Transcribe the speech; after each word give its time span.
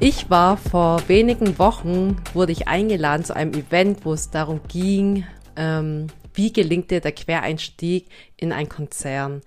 Ich 0.00 0.30
war 0.30 0.56
vor 0.56 1.08
wenigen 1.08 1.58
Wochen, 1.58 2.16
wurde 2.32 2.52
ich 2.52 2.68
eingeladen 2.68 3.24
zu 3.24 3.34
einem 3.34 3.52
Event, 3.52 4.04
wo 4.04 4.12
es 4.12 4.30
darum 4.30 4.60
ging, 4.68 5.26
ähm, 5.56 6.06
wie 6.34 6.52
gelingt 6.52 6.92
dir 6.92 7.00
der 7.00 7.10
Quereinstieg 7.10 8.06
in 8.36 8.52
ein 8.52 8.68
Konzern. 8.68 9.42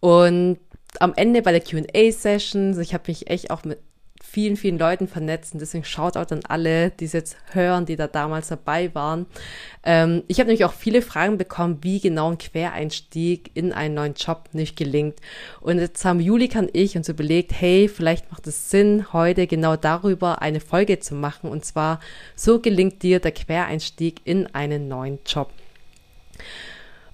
Und 0.00 0.58
am 0.98 1.12
Ende 1.14 1.40
bei 1.40 1.52
der 1.52 1.60
Q&A-Session, 1.60 2.80
ich 2.80 2.94
habe 2.94 3.04
mich 3.06 3.30
echt 3.30 3.52
auch 3.52 3.62
mit 3.62 3.78
vielen, 4.22 4.56
vielen 4.56 4.78
Leuten 4.78 5.08
vernetzt 5.08 5.52
und 5.52 5.60
deswegen 5.60 5.84
Shoutout 5.84 6.32
an 6.32 6.40
alle, 6.48 6.90
die 6.90 7.04
es 7.04 7.12
jetzt 7.12 7.36
hören, 7.52 7.84
die 7.84 7.96
da 7.96 8.06
damals 8.06 8.48
dabei 8.48 8.94
waren. 8.94 9.26
Ähm, 9.84 10.22
ich 10.28 10.38
habe 10.38 10.48
nämlich 10.48 10.64
auch 10.64 10.72
viele 10.72 11.02
Fragen 11.02 11.36
bekommen, 11.36 11.78
wie 11.82 12.00
genau 12.00 12.30
ein 12.30 12.38
Quereinstieg 12.38 13.50
in 13.54 13.72
einen 13.72 13.94
neuen 13.94 14.14
Job 14.14 14.48
nicht 14.52 14.76
gelingt. 14.76 15.18
Und 15.60 15.78
jetzt 15.78 16.04
haben 16.04 16.20
Julika 16.20 16.60
und 16.60 16.70
ich 16.72 16.96
uns 16.96 17.08
überlegt, 17.08 17.52
hey, 17.52 17.88
vielleicht 17.88 18.30
macht 18.30 18.46
es 18.46 18.70
Sinn, 18.70 19.12
heute 19.12 19.46
genau 19.46 19.76
darüber 19.76 20.40
eine 20.40 20.60
Folge 20.60 20.98
zu 21.00 21.14
machen. 21.14 21.50
Und 21.50 21.64
zwar, 21.64 22.00
so 22.34 22.60
gelingt 22.60 23.02
dir 23.02 23.20
der 23.20 23.32
Quereinstieg 23.32 24.20
in 24.24 24.46
einen 24.54 24.88
neuen 24.88 25.18
Job. 25.26 25.50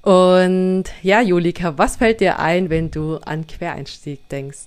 Und 0.03 0.85
ja, 1.03 1.21
Julika, 1.21 1.77
was 1.79 1.97
fällt 1.97 2.21
dir 2.21 2.39
ein, 2.39 2.71
wenn 2.71 2.91
du 2.91 3.17
an 3.17 3.47
Quereinstieg 3.47 4.29
denkst? 4.29 4.67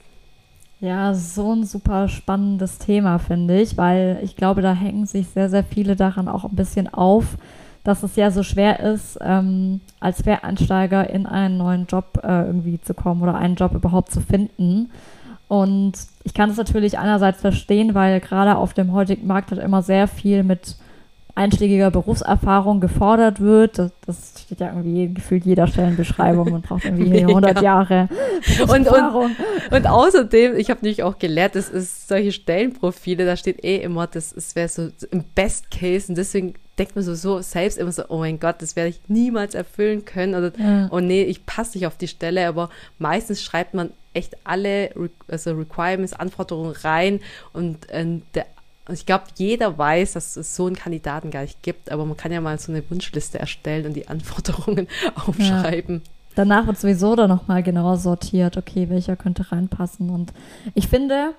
Ja, 0.82 1.14
so 1.14 1.54
ein 1.54 1.64
super 1.64 2.08
spannendes 2.08 2.80
Thema, 2.80 3.20
finde 3.20 3.62
ich, 3.62 3.78
weil 3.78 4.20
ich 4.24 4.36
glaube, 4.36 4.64
da 4.64 4.74
hängen 4.74 5.06
sich 5.06 5.28
sehr, 5.28 5.48
sehr 5.48 5.64
viele 5.64 5.96
daran 5.96 6.28
auch 6.28 6.44
ein 6.44 6.56
bisschen 6.56 6.92
auf, 6.92 7.38
dass 7.84 8.02
es 8.02 8.16
ja 8.16 8.32
so 8.32 8.42
schwer 8.42 8.80
ist, 8.80 9.20
ähm, 9.22 9.82
als 10.00 10.24
Quereinsteiger 10.24 11.08
in 11.08 11.28
einen 11.28 11.60
neuen 11.60 11.86
Job 11.86 12.20
äh, 12.24 12.48
irgendwie 12.48 12.82
zu 12.82 12.96
kommen 12.96 13.22
oder 13.22 13.36
einen 13.36 13.56
Job 13.56 13.76
überhaupt 13.76 14.12
zu 14.12 14.22
finden. 14.22 14.90
Und 15.48 15.94
ich 16.24 16.34
kann 16.34 16.50
es 16.50 16.58
natürlich 16.58 16.98
einerseits 16.98 17.42
verstehen, 17.42 17.94
weil 17.94 18.20
gerade 18.20 18.56
auf 18.56 18.74
dem 18.74 18.92
heutigen 18.92 19.28
Markt 19.28 19.52
halt 19.52 19.62
immer 19.62 19.84
sehr 19.84 20.08
viel 20.08 20.42
mit 20.42 20.78
einschlägiger 21.36 21.92
Berufserfahrung 21.92 22.80
gefordert 22.80 23.40
wird. 23.40 23.80
Das, 23.80 23.92
das, 24.06 24.34
steht 24.46 24.60
ja 24.60 24.68
irgendwie 24.68 25.14
gefühlt 25.14 25.46
jeder 25.46 25.68
Stellenbeschreibung 25.68 26.52
und 26.52 26.66
braucht 26.66 26.86
irgendwie 26.86 27.22
100 27.26 27.62
Jahre 27.62 28.10
und, 28.62 28.88
und, 28.88 29.36
und 29.72 29.88
außerdem, 29.88 30.58
ich 30.58 30.70
habe 30.70 30.82
nämlich 30.82 31.04
auch 31.04 31.20
gelehrt, 31.20 31.56
es 31.56 31.70
ist 31.70 32.08
solche 32.08 32.32
Stellenprofile, 32.32 33.26
da 33.26 33.36
steht 33.36 33.64
eh 33.64 33.78
immer, 33.78 34.08
das, 34.08 34.34
das 34.34 34.56
wäre 34.56 34.68
so 34.68 34.90
im 35.12 35.24
Best 35.36 35.72
Case 35.72 36.10
und 36.10 36.18
deswegen 36.18 36.56
denkt 36.78 36.96
man 36.96 37.04
so, 37.04 37.16
so 37.16 37.42
selbst 37.42 37.78
immer 37.78 37.92
so, 37.92 38.04
oh 38.10 38.20
mein 38.20 38.40
Gott, 38.40 38.62
das 38.62 38.76
werde 38.76 38.90
ich 38.90 39.02
niemals 39.08 39.56
erfüllen 39.56 40.06
können 40.06 40.36
oder 40.36 40.52
ja. 40.58 40.90
oh 40.92 41.00
nee, 41.00 41.24
ich 41.24 41.46
passe 41.46 41.78
nicht 41.78 41.88
auf 41.88 41.98
die 41.98 42.08
Stelle, 42.08 42.48
aber 42.48 42.70
meistens 42.98 43.42
schreibt 43.42 43.74
man 43.74 43.92
echt 44.14 44.36
alle 44.44 44.90
also 45.28 45.54
Requirements, 45.54 46.14
Anforderungen 46.14 46.76
rein 46.84 47.20
und 47.54 47.90
äh, 47.90 48.20
der 48.36 48.46
und 48.92 48.98
ich 48.98 49.06
glaube, 49.06 49.24
jeder 49.38 49.78
weiß, 49.78 50.12
dass 50.12 50.36
es 50.36 50.54
so 50.54 50.66
einen 50.66 50.76
Kandidaten 50.76 51.32
gar 51.32 51.44
nicht 51.44 51.64
gibt, 51.64 51.90
aber 51.94 52.06
man 52.06 52.18
kann 52.18 52.34
ja 52.34 52.42
mal 52.42 52.60
so 52.60 52.74
eine 52.74 52.84
Wunschliste 52.92 53.40
erstellen 53.40 53.86
und 53.86 53.94
die 53.94 54.08
Anforderungen 54.10 54.90
aufschreiben. 55.16 56.02
Ja. 56.04 56.12
Danach 56.36 56.68
wird 56.68 56.78
sowieso 56.78 57.16
dann 57.16 57.30
nochmal 57.30 57.64
genauer 57.64 57.96
sortiert, 57.96 58.58
okay, 58.58 58.90
welcher 58.90 59.16
könnte 59.16 59.50
reinpassen. 59.50 60.10
Und 60.10 60.34
ich 60.74 60.90
finde, 60.90 61.34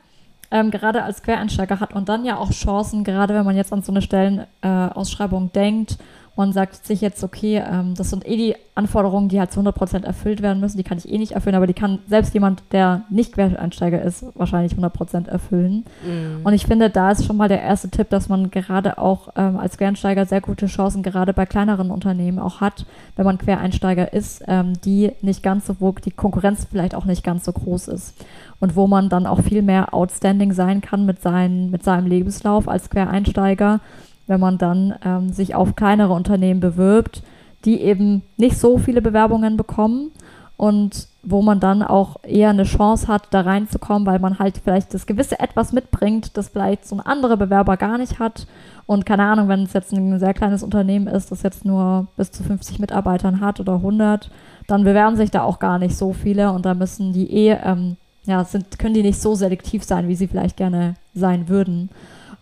ähm, 0.51 0.71
gerade 0.71 1.03
als 1.03 1.23
Quereinsteiger 1.23 1.79
hat 1.79 1.95
man 1.95 2.07
dann 2.07 2.25
ja 2.25 2.39
auch 2.39 2.53
Chancen, 2.53 3.05
gerade 3.05 3.35
wenn 3.35 3.45
man 3.45 3.57
jetzt 3.57 3.71
an 3.71 3.83
so 3.83 3.93
eine 3.93 4.01
Stellenausschreibung 4.01 5.49
äh, 5.49 5.51
denkt 5.51 5.99
man 6.35 6.53
sagt 6.53 6.87
sich 6.87 7.01
jetzt, 7.03 7.23
okay, 7.23 7.63
ähm, 7.71 7.95
das 7.95 8.11
sind 8.11 8.27
eh 8.27 8.37
die 8.37 8.55
Anforderungen, 8.75 9.29
die 9.29 9.39
halt 9.39 9.53
zu 9.53 9.61
100% 9.61 10.05
erfüllt 10.05 10.41
werden 10.41 10.61
müssen, 10.61 10.79
die 10.79 10.83
kann 10.83 10.97
ich 10.97 11.11
eh 11.11 11.19
nicht 11.19 11.33
erfüllen, 11.33 11.57
aber 11.57 11.67
die 11.67 11.75
kann 11.75 11.99
selbst 12.09 12.33
jemand, 12.33 12.63
der 12.73 13.03
nicht 13.11 13.35
Quereinsteiger 13.35 14.01
ist, 14.01 14.25
wahrscheinlich 14.35 14.73
100% 14.73 15.29
erfüllen. 15.29 15.85
Mhm. 16.03 16.41
Und 16.43 16.55
ich 16.55 16.65
finde, 16.65 16.89
da 16.89 17.11
ist 17.11 17.27
schon 17.27 17.37
mal 17.37 17.49
der 17.49 17.61
erste 17.61 17.91
Tipp, 17.91 18.09
dass 18.09 18.31
man 18.31 18.51
gerade 18.51 18.97
auch 18.97 19.29
ähm, 19.37 19.59
als 19.59 19.77
Quereinsteiger 19.77 20.25
sehr 20.25 20.41
gute 20.41 20.67
Chancen 20.67 21.03
gerade 21.03 21.35
bei 21.35 21.45
kleineren 21.45 21.91
Unternehmen 21.91 22.39
auch 22.39 22.63
hat, 22.63 22.87
wenn 23.17 23.27
man 23.27 23.37
Quereinsteiger 23.37 24.15
ist, 24.15 24.43
ähm, 24.49 24.73
die 24.85 25.13
nicht 25.21 25.43
ganz 25.43 25.67
so, 25.67 25.77
wo 25.81 25.93
die 25.93 26.11
Konkurrenz 26.11 26.67
vielleicht 26.71 26.95
auch 26.95 27.05
nicht 27.05 27.25
ganz 27.25 27.45
so 27.45 27.53
groß 27.53 27.89
ist. 27.89 28.15
Und 28.59 28.75
wo 28.75 28.87
man 28.87 29.11
dann 29.11 29.27
auch 29.27 29.43
viel 29.43 29.61
mehr 29.61 29.93
outstanding 29.93 30.53
sein 30.53 30.81
kann 30.81 31.05
mit, 31.05 31.21
seinen, 31.21 31.71
mit 31.71 31.83
seinem 31.83 32.07
Lebenslauf 32.07 32.69
als 32.69 32.89
Quereinsteiger 32.89 33.81
wenn 34.27 34.41
man 34.41 34.59
dann 34.59 34.95
ähm, 35.05 35.33
sich 35.33 35.55
auf 35.55 35.77
kleinere 35.77 36.13
Unternehmen 36.13 36.61
bewirbt, 36.61 37.23
die 37.65 37.81
eben 37.81 38.23
nicht 38.37 38.59
so 38.59 38.79
viele 38.79 39.03
Bewerbungen 39.03 39.57
bekommen 39.57 40.11
und 40.57 41.09
wo 41.25 41.41
man 41.41 41.61
dann 41.61 41.83
auch 41.83 42.17
eher 42.25 42.51
eine 42.51 42.65
Chance 42.65 43.07
hat, 43.07 43.29
da 43.31 43.43
reinzukommen, 43.43 44.07
weil 44.07 44.19
man 44.19 44.41
halt 44.41 44.61
vielleicht 44.63 44.93
das 44.93 45.07
gewisse 45.07 45.39
etwas 45.39 45.73
mitbringt, 45.73 46.37
das 46.37 46.49
vielleicht 46.49 46.87
so 46.87 46.97
ein 46.97 47.01
anderer 47.01 47.37
Bewerber 47.37 47.77
gar 47.77 47.97
nicht 47.97 48.19
hat. 48.19 48.47
Und 48.87 49.07
keine 49.07 49.25
Ahnung, 49.25 49.47
wenn 49.47 49.63
es 49.63 49.73
jetzt 49.73 49.93
ein 49.93 50.19
sehr 50.19 50.35
kleines 50.35 50.65
Unternehmen 50.65 51.07
ist, 51.07 51.31
das 51.31 51.43
jetzt 51.43 51.65
nur 51.65 52.09
bis 52.17 52.33
zu 52.33 52.43
50 52.43 52.81
Mitarbeitern 52.81 53.41
hat 53.41 53.61
oder 53.61 53.75
100, 53.75 54.31
dann 54.67 54.83
bewerben 54.83 55.17
sich 55.17 55.31
da 55.31 55.43
auch 55.43 55.61
gar 55.61 55.79
nicht 55.79 55.97
so 55.97 56.13
viele 56.13 56.53
und 56.53 56.67
da 56.67 56.75
müssen 56.75 57.13
die 57.13 57.33
eh, 57.33 57.57
ähm, 57.65 57.97
ja, 58.25 58.45
sind, 58.45 58.79
können 58.79 58.95
die 58.95 59.03
nicht 59.03 59.21
so 59.21 59.35
selektiv 59.35 59.85
sein, 59.85 60.09
wie 60.09 60.17
sie 60.17 60.29
vielleicht 60.29 60.57
gerne 60.57 60.95
sein 61.15 61.49
würden. 61.49 61.91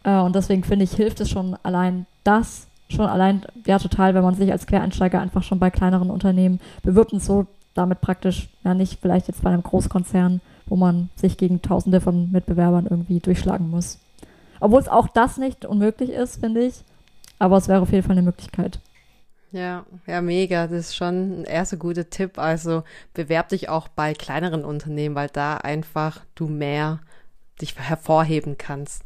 Äh, 0.04 0.18
und 0.18 0.34
deswegen 0.34 0.64
finde 0.64 0.84
ich, 0.84 0.92
hilft 0.92 1.20
es 1.20 1.30
schon 1.30 1.56
allein 1.62 2.06
das, 2.24 2.66
schon 2.88 3.06
allein, 3.06 3.44
ja, 3.66 3.78
total, 3.78 4.14
wenn 4.14 4.22
man 4.22 4.34
sich 4.34 4.50
als 4.50 4.66
Quereinsteiger 4.66 5.20
einfach 5.20 5.42
schon 5.42 5.58
bei 5.58 5.70
kleineren 5.70 6.10
Unternehmen 6.10 6.60
bewirbt 6.82 7.12
und 7.12 7.22
so 7.22 7.46
damit 7.74 8.00
praktisch, 8.00 8.48
ja, 8.64 8.74
nicht 8.74 9.00
vielleicht 9.00 9.28
jetzt 9.28 9.42
bei 9.42 9.50
einem 9.50 9.62
Großkonzern, 9.62 10.40
wo 10.66 10.76
man 10.76 11.08
sich 11.14 11.36
gegen 11.36 11.62
tausende 11.62 12.00
von 12.00 12.30
Mitbewerbern 12.30 12.86
irgendwie 12.88 13.20
durchschlagen 13.20 13.70
muss. 13.70 13.98
Obwohl 14.60 14.80
es 14.80 14.88
auch 14.88 15.08
das 15.08 15.38
nicht 15.38 15.64
unmöglich 15.64 16.10
ist, 16.10 16.40
finde 16.40 16.64
ich. 16.64 16.84
Aber 17.38 17.56
es 17.56 17.68
wäre 17.68 17.80
auf 17.80 17.92
jeden 17.92 18.06
Fall 18.06 18.16
eine 18.16 18.22
Möglichkeit. 18.22 18.80
Ja, 19.52 19.84
ja, 20.06 20.20
mega. 20.20 20.66
Das 20.66 20.78
ist 20.78 20.96
schon 20.96 21.40
ein 21.40 21.44
erster 21.44 21.76
guter 21.76 22.08
Tipp. 22.08 22.38
Also 22.38 22.84
bewerb 23.14 23.48
dich 23.48 23.68
auch 23.68 23.88
bei 23.88 24.14
kleineren 24.14 24.64
Unternehmen, 24.64 25.14
weil 25.14 25.28
da 25.28 25.56
einfach 25.56 26.20
du 26.34 26.46
mehr 26.46 27.00
dich 27.60 27.76
hervorheben 27.78 28.56
kannst. 28.58 29.02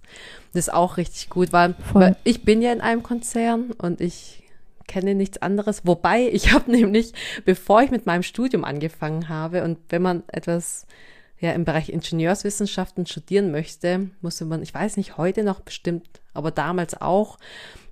Das 0.53 0.66
ist 0.66 0.72
auch 0.72 0.97
richtig 0.97 1.31
gut, 1.31 1.53
weil, 1.53 1.75
weil 1.92 2.16
ich 2.25 2.44
bin 2.44 2.62
ja 2.62 2.72
in 2.72 2.81
einem 2.81 3.03
Konzern 3.03 3.72
und 3.72 4.00
ich 4.00 4.42
kenne 4.87 5.15
nichts 5.15 5.38
anderes. 5.38 5.87
Wobei, 5.87 6.28
ich 6.32 6.53
habe 6.53 6.70
nämlich, 6.70 7.12
bevor 7.44 7.82
ich 7.82 7.91
mit 7.91 8.06
meinem 8.06 8.22
Studium 8.22 8.64
angefangen 8.64 9.28
habe 9.28 9.64
und 9.64 9.78
wenn 9.88 10.03
man 10.03 10.22
etwas 10.28 10.87
ja 11.41 11.53
im 11.53 11.64
Bereich 11.64 11.88
Ingenieurswissenschaften 11.91 13.06
studieren 13.06 13.50
möchte, 13.50 14.10
musste 14.20 14.44
man, 14.44 14.62
ich 14.62 14.72
weiß 14.72 14.97
nicht, 14.97 15.19
heute 15.19 15.43
noch 15.43 15.60
bestimmt, 15.60 16.20
aber 16.32 16.50
damals 16.50 17.00
auch, 17.00 17.38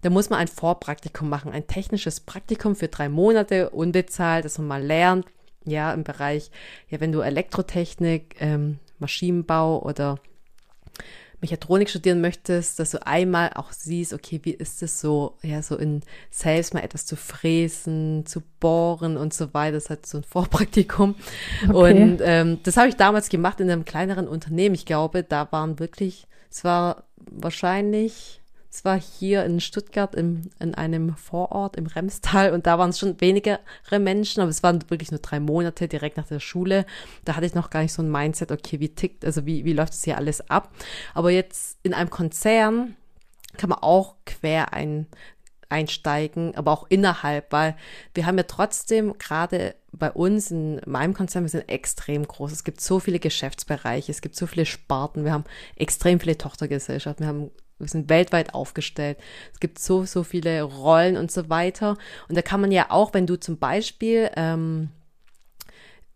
da 0.00 0.10
muss 0.10 0.30
man 0.30 0.38
ein 0.38 0.48
Vorpraktikum 0.48 1.28
machen, 1.28 1.52
ein 1.52 1.66
technisches 1.66 2.20
Praktikum 2.20 2.76
für 2.76 2.88
drei 2.88 3.08
Monate, 3.08 3.70
unbezahlt, 3.70 4.44
dass 4.44 4.58
man 4.58 4.68
mal 4.68 4.82
lernt, 4.82 5.26
ja, 5.64 5.92
im 5.92 6.02
Bereich, 6.02 6.50
ja, 6.88 7.00
wenn 7.00 7.12
du 7.12 7.20
Elektrotechnik, 7.20 8.36
ähm, 8.40 8.78
Maschinenbau 8.98 9.82
oder 9.82 10.18
Mechatronik 11.42 11.90
studieren 11.90 12.20
möchtest, 12.20 12.78
dass 12.78 12.92
du 12.92 13.04
einmal 13.04 13.50
auch 13.54 13.72
siehst, 13.72 14.14
okay, 14.14 14.40
wie 14.44 14.52
ist 14.52 14.82
es 14.82 15.00
so, 15.00 15.36
ja, 15.42 15.60
so 15.60 15.76
in 15.76 16.02
selbst 16.30 16.72
mal 16.72 16.84
etwas 16.84 17.04
zu 17.04 17.16
fräsen, 17.16 18.24
zu 18.26 18.42
bohren 18.60 19.16
und 19.16 19.34
so 19.34 19.52
weiter. 19.52 19.72
Das 19.72 19.90
hat 19.90 20.06
so 20.06 20.18
ein 20.18 20.24
Vorpraktikum. 20.24 21.16
Okay. 21.68 22.02
Und 22.02 22.20
ähm, 22.22 22.60
das 22.62 22.76
habe 22.76 22.88
ich 22.88 22.96
damals 22.96 23.28
gemacht 23.28 23.60
in 23.60 23.70
einem 23.70 23.84
kleineren 23.84 24.28
Unternehmen. 24.28 24.76
Ich 24.76 24.86
glaube, 24.86 25.24
da 25.24 25.50
waren 25.50 25.80
wirklich, 25.80 26.28
es 26.48 26.62
war 26.62 27.04
wahrscheinlich 27.16 28.41
es 28.72 28.86
war 28.86 28.98
hier 28.98 29.44
in 29.44 29.60
Stuttgart 29.60 30.14
im, 30.14 30.50
in 30.58 30.74
einem 30.74 31.14
Vorort 31.14 31.76
im 31.76 31.86
Remstal 31.86 32.52
und 32.52 32.66
da 32.66 32.78
waren 32.78 32.88
es 32.88 32.98
schon 32.98 33.20
weniger 33.20 33.60
Menschen, 33.90 34.40
aber 34.40 34.48
es 34.48 34.62
waren 34.62 34.88
wirklich 34.88 35.10
nur 35.10 35.20
drei 35.20 35.40
Monate 35.40 35.88
direkt 35.88 36.16
nach 36.16 36.26
der 36.26 36.40
Schule. 36.40 36.86
Da 37.26 37.36
hatte 37.36 37.44
ich 37.44 37.54
noch 37.54 37.68
gar 37.68 37.82
nicht 37.82 37.92
so 37.92 38.02
ein 38.02 38.10
Mindset, 38.10 38.50
okay, 38.50 38.80
wie 38.80 38.88
tickt, 38.88 39.26
also 39.26 39.44
wie, 39.44 39.66
wie 39.66 39.74
läuft 39.74 39.92
es 39.92 40.04
hier 40.04 40.16
alles 40.16 40.48
ab. 40.48 40.72
Aber 41.12 41.30
jetzt 41.30 41.78
in 41.82 41.92
einem 41.92 42.08
Konzern 42.08 42.96
kann 43.58 43.68
man 43.68 43.80
auch 43.80 44.14
quer 44.24 44.72
ein, 44.72 45.06
einsteigen, 45.68 46.54
aber 46.54 46.72
auch 46.72 46.86
innerhalb, 46.88 47.52
weil 47.52 47.76
wir 48.14 48.24
haben 48.24 48.38
ja 48.38 48.44
trotzdem 48.44 49.18
gerade 49.18 49.74
bei 49.92 50.10
uns 50.10 50.50
in 50.50 50.80
meinem 50.86 51.12
Konzern, 51.12 51.44
wir 51.44 51.50
sind 51.50 51.68
extrem 51.68 52.26
groß. 52.26 52.52
Es 52.52 52.64
gibt 52.64 52.80
so 52.80 53.00
viele 53.00 53.18
Geschäftsbereiche, 53.18 54.10
es 54.10 54.22
gibt 54.22 54.34
so 54.34 54.46
viele 54.46 54.64
Sparten, 54.64 55.26
wir 55.26 55.32
haben 55.32 55.44
extrem 55.76 56.20
viele 56.20 56.38
Tochtergesellschaften, 56.38 57.26
wir 57.26 57.28
haben 57.28 57.50
wir 57.82 57.88
sind 57.88 58.08
weltweit 58.08 58.54
aufgestellt. 58.54 59.18
Es 59.52 59.60
gibt 59.60 59.78
so, 59.78 60.04
so 60.04 60.22
viele 60.22 60.62
Rollen 60.62 61.16
und 61.16 61.30
so 61.30 61.48
weiter. 61.50 61.96
Und 62.28 62.36
da 62.36 62.42
kann 62.42 62.60
man 62.60 62.72
ja 62.72 62.86
auch, 62.90 63.12
wenn 63.12 63.26
du 63.26 63.38
zum 63.38 63.58
Beispiel 63.58 64.30
ähm, 64.36 64.88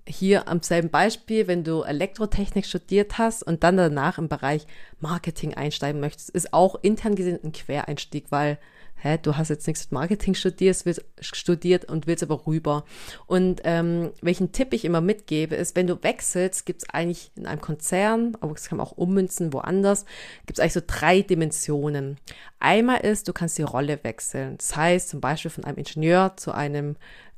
hier 0.09 0.49
am 0.49 0.63
selben 0.63 0.91
Beispiel, 0.91 1.49
wenn 1.49 1.65
du 1.65 1.83
Elektrotechnik 1.83 2.65
studiert 2.65 3.19
hast 3.19 3.43
und 3.43 3.65
dann 3.65 3.77
danach 3.77 4.19
im 4.19 4.29
Bereich 4.29 4.67
Marketing 5.01 5.55
einsteigen 5.55 6.01
möchtest, 6.01 6.31
ist 6.31 6.53
auch 6.53 6.77
intern 6.83 7.17
gesehen 7.17 7.41
ein 7.43 7.53
Quereinstieg, 7.53 8.27
weil 8.31 8.59
hä, 8.97 9.19
du 9.21 9.37
hast 9.37 9.51
jetzt 9.51 9.67
nichts 9.67 9.85
mit 9.85 9.93
Marketing 9.93 10.35
studiert, 10.35 10.85
willst, 10.85 11.05
studiert 11.21 11.85
und 11.87 12.07
willst 12.07 12.23
aber 12.23 12.47
rüber. 12.47 12.85
Und 13.27 13.61
ähm, 13.65 14.11
welchen 14.23 14.53
Tipp 14.53 14.73
ich 14.73 14.85
immer 14.85 15.01
mitgebe, 15.01 15.55
ist, 15.55 15.77
wenn 15.77 15.87
du 15.87 16.03
wechselst, 16.03 16.67
gibt 16.67 16.83
es 16.83 16.91
eigentlich 16.91 17.31
in 17.37 17.47
einem 17.47 17.61
Konzern, 17.61 18.37
aber 18.41 18.53
es 18.53 18.69
kann 18.69 18.79
man 18.79 18.87
auch 18.87 18.93
ummünzen 18.93 19.53
woanders, 19.53 20.05
gibt 20.47 20.59
es 20.59 20.63
eigentlich 20.63 20.73
so 20.73 20.83
drei 20.87 21.23
Dimensionen. 21.23 22.17
Einmal 22.59 23.01
ist, 23.01 23.29
du 23.29 23.33
kannst 23.33 23.59
die 23.59 23.63
Rolle 23.63 24.01
wechseln. 24.03 24.57
Das 24.57 24.75
heißt 24.75 25.09
zum 25.09 25.21
Beispiel 25.21 25.51
von 25.51 25.65
einem 25.65 25.79
Ingenieur 25.79 26.37
zu 26.37 26.53
einem 26.53 26.97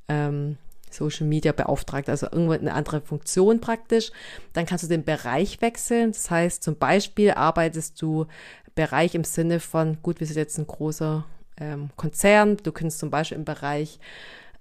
ähm, 0.09 0.57
Social 0.91 1.27
Media 1.27 1.53
beauftragt, 1.53 2.09
also 2.09 2.27
irgendwo 2.31 2.53
eine 2.53 2.73
andere 2.73 3.01
Funktion 3.01 3.61
praktisch. 3.61 4.11
Dann 4.53 4.65
kannst 4.65 4.85
du 4.85 4.89
den 4.89 5.05
Bereich 5.05 5.61
wechseln. 5.61 6.13
Das 6.13 6.31
heißt, 6.31 6.63
zum 6.63 6.77
Beispiel 6.77 7.33
arbeitest 7.33 8.01
du 8.01 8.27
Bereich 8.75 9.15
im 9.17 9.25
Sinne 9.25 9.59
von, 9.59 9.99
gut, 10.03 10.21
wir 10.21 10.27
sind 10.27 10.37
jetzt 10.37 10.57
ein 10.57 10.67
großer 10.67 11.27
ähm, 11.61 11.91
Konzern, 11.97 12.57
du 12.57 12.73
könntest 12.73 12.99
zum 12.99 13.11
Beispiel 13.11 13.39
im 13.39 13.45
Bereich, 13.45 13.99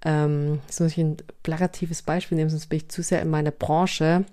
ähm, 0.04 0.60
jetzt 0.66 0.80
muss 0.80 0.92
ich 0.92 0.98
ein 0.98 1.16
plakatives 1.42 2.02
Beispiel 2.02 2.36
nehmen, 2.36 2.50
sonst 2.50 2.68
bin 2.68 2.78
ich 2.78 2.88
zu 2.88 3.02
sehr 3.02 3.22
in 3.22 3.30
meiner 3.30 3.50
Branche. 3.50 4.24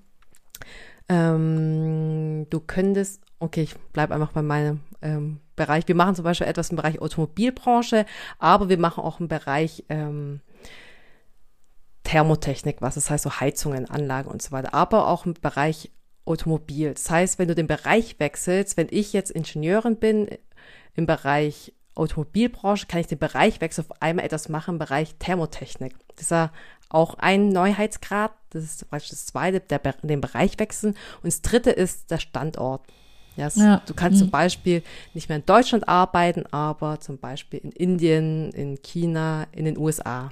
Ähm, 1.10 2.48
du 2.50 2.60
könntest, 2.60 3.22
okay, 3.40 3.62
ich 3.62 3.76
bleibe 3.94 4.14
einfach 4.14 4.32
bei 4.32 4.42
meinem 4.42 4.82
ähm, 5.02 5.40
Bereich. 5.56 5.88
Wir 5.88 5.96
machen 5.96 6.16
zum 6.16 6.24
Beispiel 6.24 6.48
etwas 6.48 6.70
im 6.70 6.78
Bereich 6.78 7.02
Automobilbranche, 7.02 8.06
aber 8.40 8.70
wir 8.70 8.78
machen 8.78 9.04
auch 9.04 9.20
im 9.20 9.28
Bereich 9.28 9.86
ähm, 9.90 10.42
Thermotechnik, 12.04 12.82
was 12.82 12.96
das 12.96 13.10
heißt, 13.10 13.24
so 13.24 13.40
Heizungen, 13.40 13.90
Anlagen 13.90 14.30
und 14.30 14.42
so 14.42 14.52
weiter, 14.52 14.74
aber 14.74 15.08
auch 15.08 15.26
im 15.26 15.34
Bereich 15.34 15.92
Automobil. 16.26 16.94
Das 16.94 17.10
heißt, 17.10 17.38
wenn 17.38 17.48
du 17.48 17.56
den 17.56 17.68
Bereich 17.68 18.20
wechselst, 18.20 18.78
wenn 18.78 18.88
ich 18.90 19.14
jetzt 19.14 19.32
Ingenieurin 19.32 19.98
bin 19.98 20.28
im 20.96 21.06
Bereich 21.06 21.74
Automobilbranche, 21.96 22.88
kann 22.88 23.00
ich 23.00 23.08
den 23.08 23.18
Bereich 23.18 23.62
wechseln, 23.62 23.86
auf 23.90 24.02
einmal 24.02 24.26
etwas 24.26 24.50
machen 24.50 24.76
im 24.76 24.80
Bereich 24.80 25.16
Thermotechnik. 25.16 25.96
Das 26.16 26.24
ist 26.24 26.32
ja 26.32 26.52
auch 26.90 27.16
ein 27.16 27.50
Neuheitsgrad. 27.50 28.32
Das 28.52 28.64
ist 28.64 28.90
praktisch 28.90 29.10
das 29.10 29.26
zweite, 29.26 29.60
der, 29.60 29.80
den 29.80 30.22
Bereich 30.22 30.60
wechseln. 30.60 30.96
Und 31.22 31.26
das 31.26 31.42
dritte 31.42 31.72
ist 31.72 32.12
der 32.12 32.20
Standort. 32.20 32.82
Ja, 33.38 33.50
ja. 33.56 33.82
Du 33.86 33.94
kannst 33.94 34.18
mhm. 34.18 34.26
zum 34.26 34.32
Beispiel 34.32 34.82
nicht 35.14 35.28
mehr 35.28 35.38
in 35.38 35.46
Deutschland 35.46 35.90
arbeiten, 35.90 36.46
aber 36.52 37.00
zum 37.00 37.18
Beispiel 37.18 37.60
in 37.60 37.72
Indien, 37.72 38.52
in 38.52 38.82
China, 38.82 39.48
in 39.52 39.66
den 39.66 39.78
USA. 39.78 40.32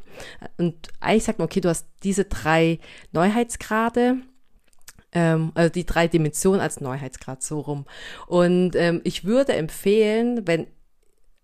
Und 0.57 0.89
eigentlich 1.00 1.25
sagt 1.25 1.39
man, 1.39 1.45
okay, 1.45 1.60
du 1.60 1.69
hast 1.69 1.86
diese 2.04 2.25
drei 2.25 2.80
Neuheitsgrade, 3.12 4.18
ähm, 5.12 5.51
also 5.54 5.69
die 5.69 5.86
drei 5.86 6.07
Dimensionen 6.07 6.62
als 6.62 6.80
Neuheitsgrad 6.80 7.44
so 7.44 7.60
rum. 7.60 7.86
Und 8.27 8.75
ähm, 8.75 9.01
ich 9.04 9.25
würde 9.25 9.54
empfehlen, 9.54 10.48
wenn 10.48 10.68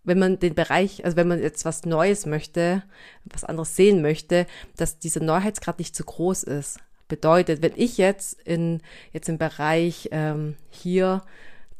wenn 0.04 0.20
man 0.20 0.40
den 0.40 0.56
Bereich, 0.56 1.06
also 1.06 1.18
wenn 1.18 1.28
man 1.28 1.42
jetzt 1.42 1.66
was 1.66 1.86
Neues 1.86 2.26
möchte, 2.26 2.84
was 3.26 3.44
anderes 3.44 3.76
sehen 3.76 4.02
möchte, 4.02 4.48
dass 4.78 5.00
dieser 5.00 5.22
Neuheitsgrad 5.22 5.80
nicht 5.80 5.96
zu 5.96 6.04
groß 6.04 6.44
ist. 6.44 6.80
Bedeutet, 7.08 7.62
wenn 7.62 7.74
ich 7.76 7.98
jetzt 7.98 8.40
in 8.42 8.82
jetzt 9.14 9.30
im 9.30 9.38
Bereich 9.38 10.10
ähm, 10.12 10.56
hier 10.70 11.24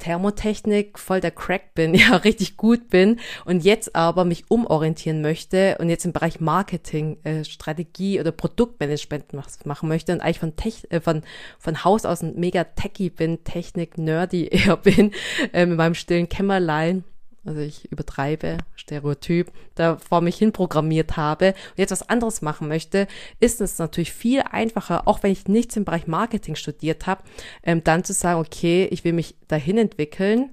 Thermotechnik 0.00 0.98
voll 0.98 1.20
der 1.20 1.30
Crack 1.30 1.74
bin, 1.74 1.94
ja, 1.94 2.16
richtig 2.16 2.56
gut 2.56 2.88
bin 2.88 3.20
und 3.44 3.64
jetzt 3.64 3.94
aber 3.94 4.24
mich 4.24 4.50
umorientieren 4.50 5.22
möchte 5.22 5.76
und 5.78 5.88
jetzt 5.88 6.04
im 6.04 6.12
Bereich 6.12 6.40
Marketing, 6.40 7.18
äh, 7.22 7.44
Strategie 7.44 8.18
oder 8.18 8.32
Produktmanagement 8.32 9.32
machen 9.64 9.88
möchte 9.88 10.12
und 10.12 10.20
eigentlich 10.20 10.40
von, 10.40 10.56
Tech, 10.56 10.86
äh, 10.90 11.00
von, 11.00 11.22
von 11.58 11.84
Haus 11.84 12.04
aus 12.04 12.22
ein 12.22 12.34
mega 12.34 12.64
Techie 12.64 13.10
bin, 13.10 13.44
Technik-Nerdy 13.44 14.48
eher 14.50 14.76
bin, 14.76 15.12
äh, 15.52 15.66
mit 15.66 15.76
meinem 15.76 15.94
stillen 15.94 16.28
Kämmerlein 16.28 17.04
also 17.44 17.60
ich 17.60 17.90
übertreibe, 17.90 18.58
Stereotyp, 18.76 19.50
da 19.74 19.96
vor 19.96 20.20
mich 20.20 20.36
hin 20.36 20.52
programmiert 20.52 21.16
habe 21.16 21.48
und 21.48 21.78
jetzt 21.78 21.90
was 21.90 22.08
anderes 22.08 22.42
machen 22.42 22.68
möchte, 22.68 23.06
ist 23.40 23.60
es 23.60 23.78
natürlich 23.78 24.12
viel 24.12 24.42
einfacher, 24.42 25.08
auch 25.08 25.22
wenn 25.22 25.32
ich 25.32 25.48
nichts 25.48 25.76
im 25.76 25.84
Bereich 25.84 26.06
Marketing 26.06 26.54
studiert 26.54 27.06
habe, 27.06 27.22
ähm, 27.62 27.82
dann 27.82 28.04
zu 28.04 28.12
sagen, 28.12 28.40
okay, 28.40 28.88
ich 28.90 29.04
will 29.04 29.12
mich 29.12 29.36
dahin 29.48 29.78
entwickeln, 29.78 30.50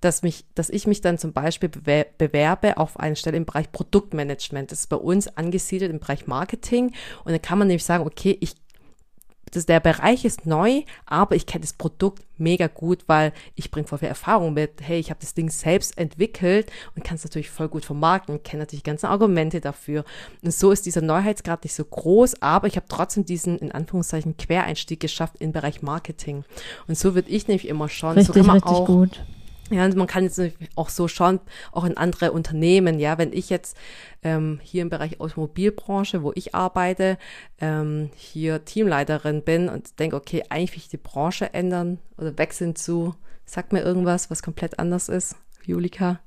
dass 0.00 0.22
mich, 0.22 0.44
dass 0.54 0.70
ich 0.70 0.86
mich 0.86 1.02
dann 1.02 1.18
zum 1.18 1.32
Beispiel 1.32 1.68
bewerbe 1.68 2.78
auf 2.78 2.98
eine 2.98 3.16
Stelle 3.16 3.36
im 3.36 3.44
Bereich 3.44 3.70
Produktmanagement. 3.70 4.72
Das 4.72 4.80
ist 4.80 4.86
bei 4.86 4.96
uns 4.96 5.28
angesiedelt 5.36 5.90
im 5.90 6.00
Bereich 6.00 6.26
Marketing. 6.26 6.94
Und 7.24 7.32
dann 7.32 7.42
kann 7.42 7.58
man 7.58 7.68
nämlich 7.68 7.84
sagen, 7.84 8.06
okay, 8.06 8.36
ich 8.40 8.54
das, 9.50 9.66
der 9.66 9.80
Bereich 9.80 10.24
ist 10.24 10.46
neu, 10.46 10.82
aber 11.06 11.36
ich 11.36 11.46
kenne 11.46 11.62
das 11.62 11.72
Produkt 11.72 12.22
mega 12.38 12.66
gut, 12.68 13.04
weil 13.06 13.32
ich 13.54 13.70
bringe 13.70 13.86
voll 13.86 13.98
viel 13.98 14.08
Erfahrung 14.08 14.54
mit. 14.54 14.80
Hey, 14.80 14.98
ich 14.98 15.10
habe 15.10 15.20
das 15.20 15.34
Ding 15.34 15.50
selbst 15.50 15.98
entwickelt 15.98 16.70
und 16.96 17.04
kann 17.04 17.16
es 17.16 17.24
natürlich 17.24 17.50
voll 17.50 17.68
gut 17.68 17.84
vermarkten, 17.84 18.42
kenne 18.42 18.62
natürlich 18.62 18.84
ganze 18.84 19.08
Argumente 19.08 19.60
dafür. 19.60 20.04
Und 20.42 20.54
so 20.54 20.70
ist 20.70 20.86
dieser 20.86 21.02
Neuheitsgrad 21.02 21.64
nicht 21.64 21.74
so 21.74 21.84
groß, 21.84 22.42
aber 22.42 22.66
ich 22.66 22.76
habe 22.76 22.86
trotzdem 22.88 23.24
diesen, 23.24 23.58
in 23.58 23.72
Anführungszeichen, 23.72 24.36
Quereinstieg 24.36 25.00
geschafft 25.00 25.36
im 25.38 25.52
Bereich 25.52 25.82
Marketing. 25.82 26.44
Und 26.88 26.96
so 26.96 27.14
würde 27.14 27.30
ich 27.30 27.48
nämlich 27.48 27.68
immer 27.68 27.88
schauen. 27.88 28.16
Richtig, 28.16 28.34
so 28.34 28.40
kann 28.40 28.46
man 28.46 28.56
richtig 28.56 28.72
auch, 28.72 28.86
gut. 28.86 29.20
Ja, 29.70 29.84
und 29.84 29.96
man 29.96 30.06
kann 30.06 30.24
jetzt 30.24 30.40
auch 30.74 30.88
so 30.88 31.08
schauen, 31.08 31.40
auch 31.72 31.84
in 31.84 31.96
andere 31.96 32.32
Unternehmen, 32.32 32.98
ja, 32.98 33.18
wenn 33.18 33.32
ich 33.32 33.50
jetzt 33.50 33.76
ähm, 34.22 34.60
hier 34.62 34.82
im 34.82 34.90
Bereich 34.90 35.20
Automobilbranche, 35.20 36.22
wo 36.22 36.32
ich 36.34 36.54
arbeite, 36.54 37.18
ähm, 37.60 38.10
hier 38.16 38.64
Teamleiterin 38.64 39.42
bin 39.42 39.68
und 39.68 39.98
denke, 39.98 40.16
okay, 40.16 40.42
eigentlich 40.48 40.72
will 40.72 40.82
ich 40.82 40.88
die 40.88 40.96
Branche 40.96 41.54
ändern 41.54 41.98
oder 42.18 42.36
wechseln 42.36 42.74
zu, 42.74 43.14
sag 43.44 43.72
mir 43.72 43.82
irgendwas, 43.82 44.30
was 44.30 44.42
komplett 44.42 44.78
anders 44.78 45.08
ist, 45.08 45.36
Julika. 45.64 46.20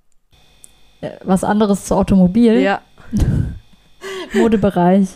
Äh, 1.02 1.12
was 1.24 1.44
anderes 1.44 1.86
zu 1.86 1.96
Automobil? 1.96 2.62
Ja. 2.62 2.82
Modebereich. 4.34 5.10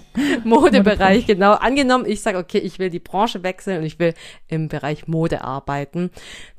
Modebereich, 0.44 1.26
genau. 1.26 1.54
Angenommen, 1.54 2.06
ich 2.06 2.22
sage, 2.22 2.38
okay, 2.38 2.60
ich 2.60 2.80
will 2.80 2.90
die 2.90 3.00
Branche 3.00 3.44
wechseln 3.44 3.80
und 3.80 3.86
ich 3.86 4.00
will 4.00 4.14
im 4.48 4.68
Bereich 4.68 5.08
Mode 5.08 5.44
arbeiten 5.44 6.12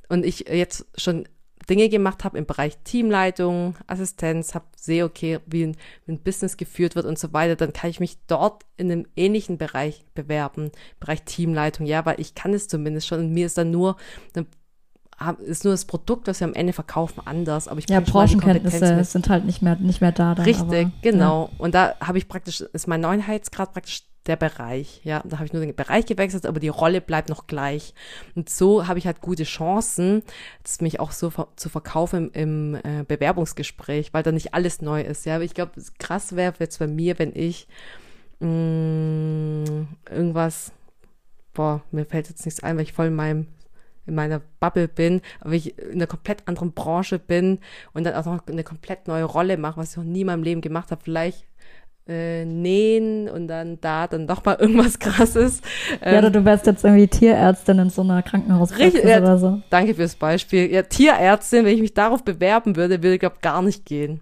und 0.09 0.25
ich 0.25 0.47
jetzt 0.49 0.87
schon 0.97 1.29
Dinge 1.69 1.89
gemacht 1.89 2.25
habe 2.25 2.39
im 2.39 2.47
Bereich 2.47 2.79
Teamleitung, 2.85 3.75
Assistenz, 3.87 4.55
habe 4.55 4.65
sehe, 4.77 5.05
okay, 5.05 5.41
wie 5.47 5.65
ein, 5.65 5.77
wie 6.07 6.13
ein, 6.13 6.19
Business 6.19 6.57
geführt 6.57 6.97
wird 6.97 7.07
und 7.07 7.19
so 7.19 7.33
weiter, 7.33 7.57
dann 7.57 7.73
kann 7.73 7.91
ich 7.91 8.01
mich 8.01 8.19
dort 8.27 8.65
in 8.77 8.91
einem 8.91 9.07
ähnlichen 9.17 9.59
Bereich 9.59 10.05
bewerben, 10.15 10.71
Bereich 11.01 11.23
Teamleitung, 11.25 11.87
ja, 11.87 12.07
weil 12.07 12.21
ich 12.21 12.35
kann 12.35 12.55
es 12.55 12.69
zumindest 12.69 13.07
schon 13.07 13.21
und 13.21 13.33
mir 13.33 13.47
ist 13.47 13.59
dann 13.59 13.71
nur, 13.71 13.97
dann 14.33 14.47
ist 15.45 15.65
nur 15.65 15.73
das 15.73 15.85
Produkt, 15.85 16.29
das 16.29 16.41
wir 16.41 16.47
am 16.47 16.55
Ende 16.55 16.73
verkaufen, 16.73 17.21
anders. 17.25 17.67
Aber 17.67 17.81
ich 17.81 17.89
ja, 17.89 18.01
Branchenkenntnisse 18.01 19.03
sind 19.03 19.29
halt 19.29 19.45
nicht 19.45 19.63
mehr, 19.63 19.77
nicht 19.77 20.01
mehr 20.01 20.13
da. 20.13 20.37
Dann, 20.37 20.45
Richtig, 20.45 20.87
aber, 20.87 20.93
genau. 21.03 21.51
Ja. 21.53 21.59
Und 21.59 21.75
da 21.75 21.97
habe 22.01 22.19
ich 22.19 22.29
praktisch, 22.29 22.61
ist 22.61 22.87
mein 22.87 23.01
Neuheitsgrad 23.01 23.73
praktisch 23.73 24.05
der 24.29 24.37
Bereich. 24.37 25.01
Ja, 25.05 25.23
da 25.25 25.39
habe 25.39 25.47
ich 25.47 25.53
nur 25.53 25.63
den 25.63 25.75
Bereich 25.75 26.07
gewechselt, 26.07 26.47
aber 26.47 26.61
die 26.61 26.69
Rolle 26.69 27.01
bleibt 27.01 27.29
noch 27.29 27.47
gleich. 27.47 27.95
Und 28.35 28.49
so 28.49 28.87
habe 28.87 28.99
ich 28.99 29.07
halt 29.07 29.21
gute 29.21 29.45
Chancen, 29.45 30.23
mich 30.81 31.01
auch 31.01 31.13
so 31.13 31.31
ver 31.31 31.49
zu 31.57 31.69
verkaufen 31.69 32.31
im, 32.33 32.75
im 32.77 33.01
äh, 33.01 33.05
Bewerbungsgespräch, 33.05 34.13
weil 34.13 34.23
da 34.23 34.31
nicht 34.33 34.55
alles 34.55 34.83
neu 34.83 35.01
ist. 35.01 35.27
Ja, 35.27 35.37
aber 35.37 35.45
ich 35.45 35.55
glaube, 35.55 35.73
krass 35.99 36.37
wäre 36.37 36.55
jetzt 36.59 36.79
bei 36.79 36.87
mir, 36.87 37.19
wenn 37.19 37.35
ich 37.35 37.67
mh, 38.41 38.49
mm, 38.49 39.89
irgendwas, 40.11 40.73
boah, 41.55 41.83
mir 41.91 42.05
fällt 42.05 42.29
jetzt 42.29 42.45
nichts 42.45 42.63
ein, 42.63 42.77
weil 42.77 42.85
ich 42.85 42.93
voll 42.93 43.07
in 43.07 43.17
meinem 43.17 43.47
in 44.09 44.15
meiner 44.15 44.41
Bubble 44.59 44.89
bin, 44.89 45.21
aber 45.41 45.53
ich 45.53 45.79
in 45.79 45.97
einer 45.97 46.07
komplett 46.07 46.49
anderen 46.49 46.73
Branche 46.73 47.19
bin 47.19 47.59
und 47.93 48.05
dann 48.05 48.15
auch 48.15 48.25
noch 48.25 48.47
eine 48.47 48.65
komplett 48.65 49.07
neue 49.07 49.25
Rolle 49.25 49.59
mache, 49.59 49.77
was 49.77 49.91
ich 49.91 49.97
noch 49.99 50.05
nie 50.05 50.23
in 50.23 50.27
meinem 50.29 50.43
Leben 50.43 50.63
gemacht 50.63 50.91
habe. 50.91 51.03
Vielleicht 51.05 51.45
äh, 52.09 52.45
nähen 52.45 53.29
und 53.29 53.49
dann 53.49 53.81
da 53.81 54.07
dann 54.07 54.27
doch 54.27 54.45
mal 54.45 54.57
irgendwas 54.57 54.99
krasses. 54.99 55.61
Ähm, 56.01 56.15
ja, 56.15 56.19
oder 56.19 56.31
du 56.31 56.45
wärst 56.45 56.67
jetzt 56.67 56.85
irgendwie 56.85 57.07
Tierärztin 57.07 57.79
in 57.79 57.91
so 57.91 58.03
einer 58.03 58.23
Krankenhauspraxis 58.23 59.05
ja, 59.05 59.21
oder 59.21 59.39
so. 59.39 59.63
Danke 59.71 59.95
fürs 59.95 60.17
Beispiel. 60.17 60.73
Ja, 60.73 60.83
Tierärztin, 60.83 61.65
wenn 61.65 61.75
ich 61.75 61.83
mich 61.83 61.95
darauf 61.95 62.25
bewerben 62.25 62.77
würde, 62.77 63.03
würde, 63.03 63.19
glaube 63.19 63.37
gar 63.43 63.63
nicht 63.63 63.85
gehen. 63.85 64.21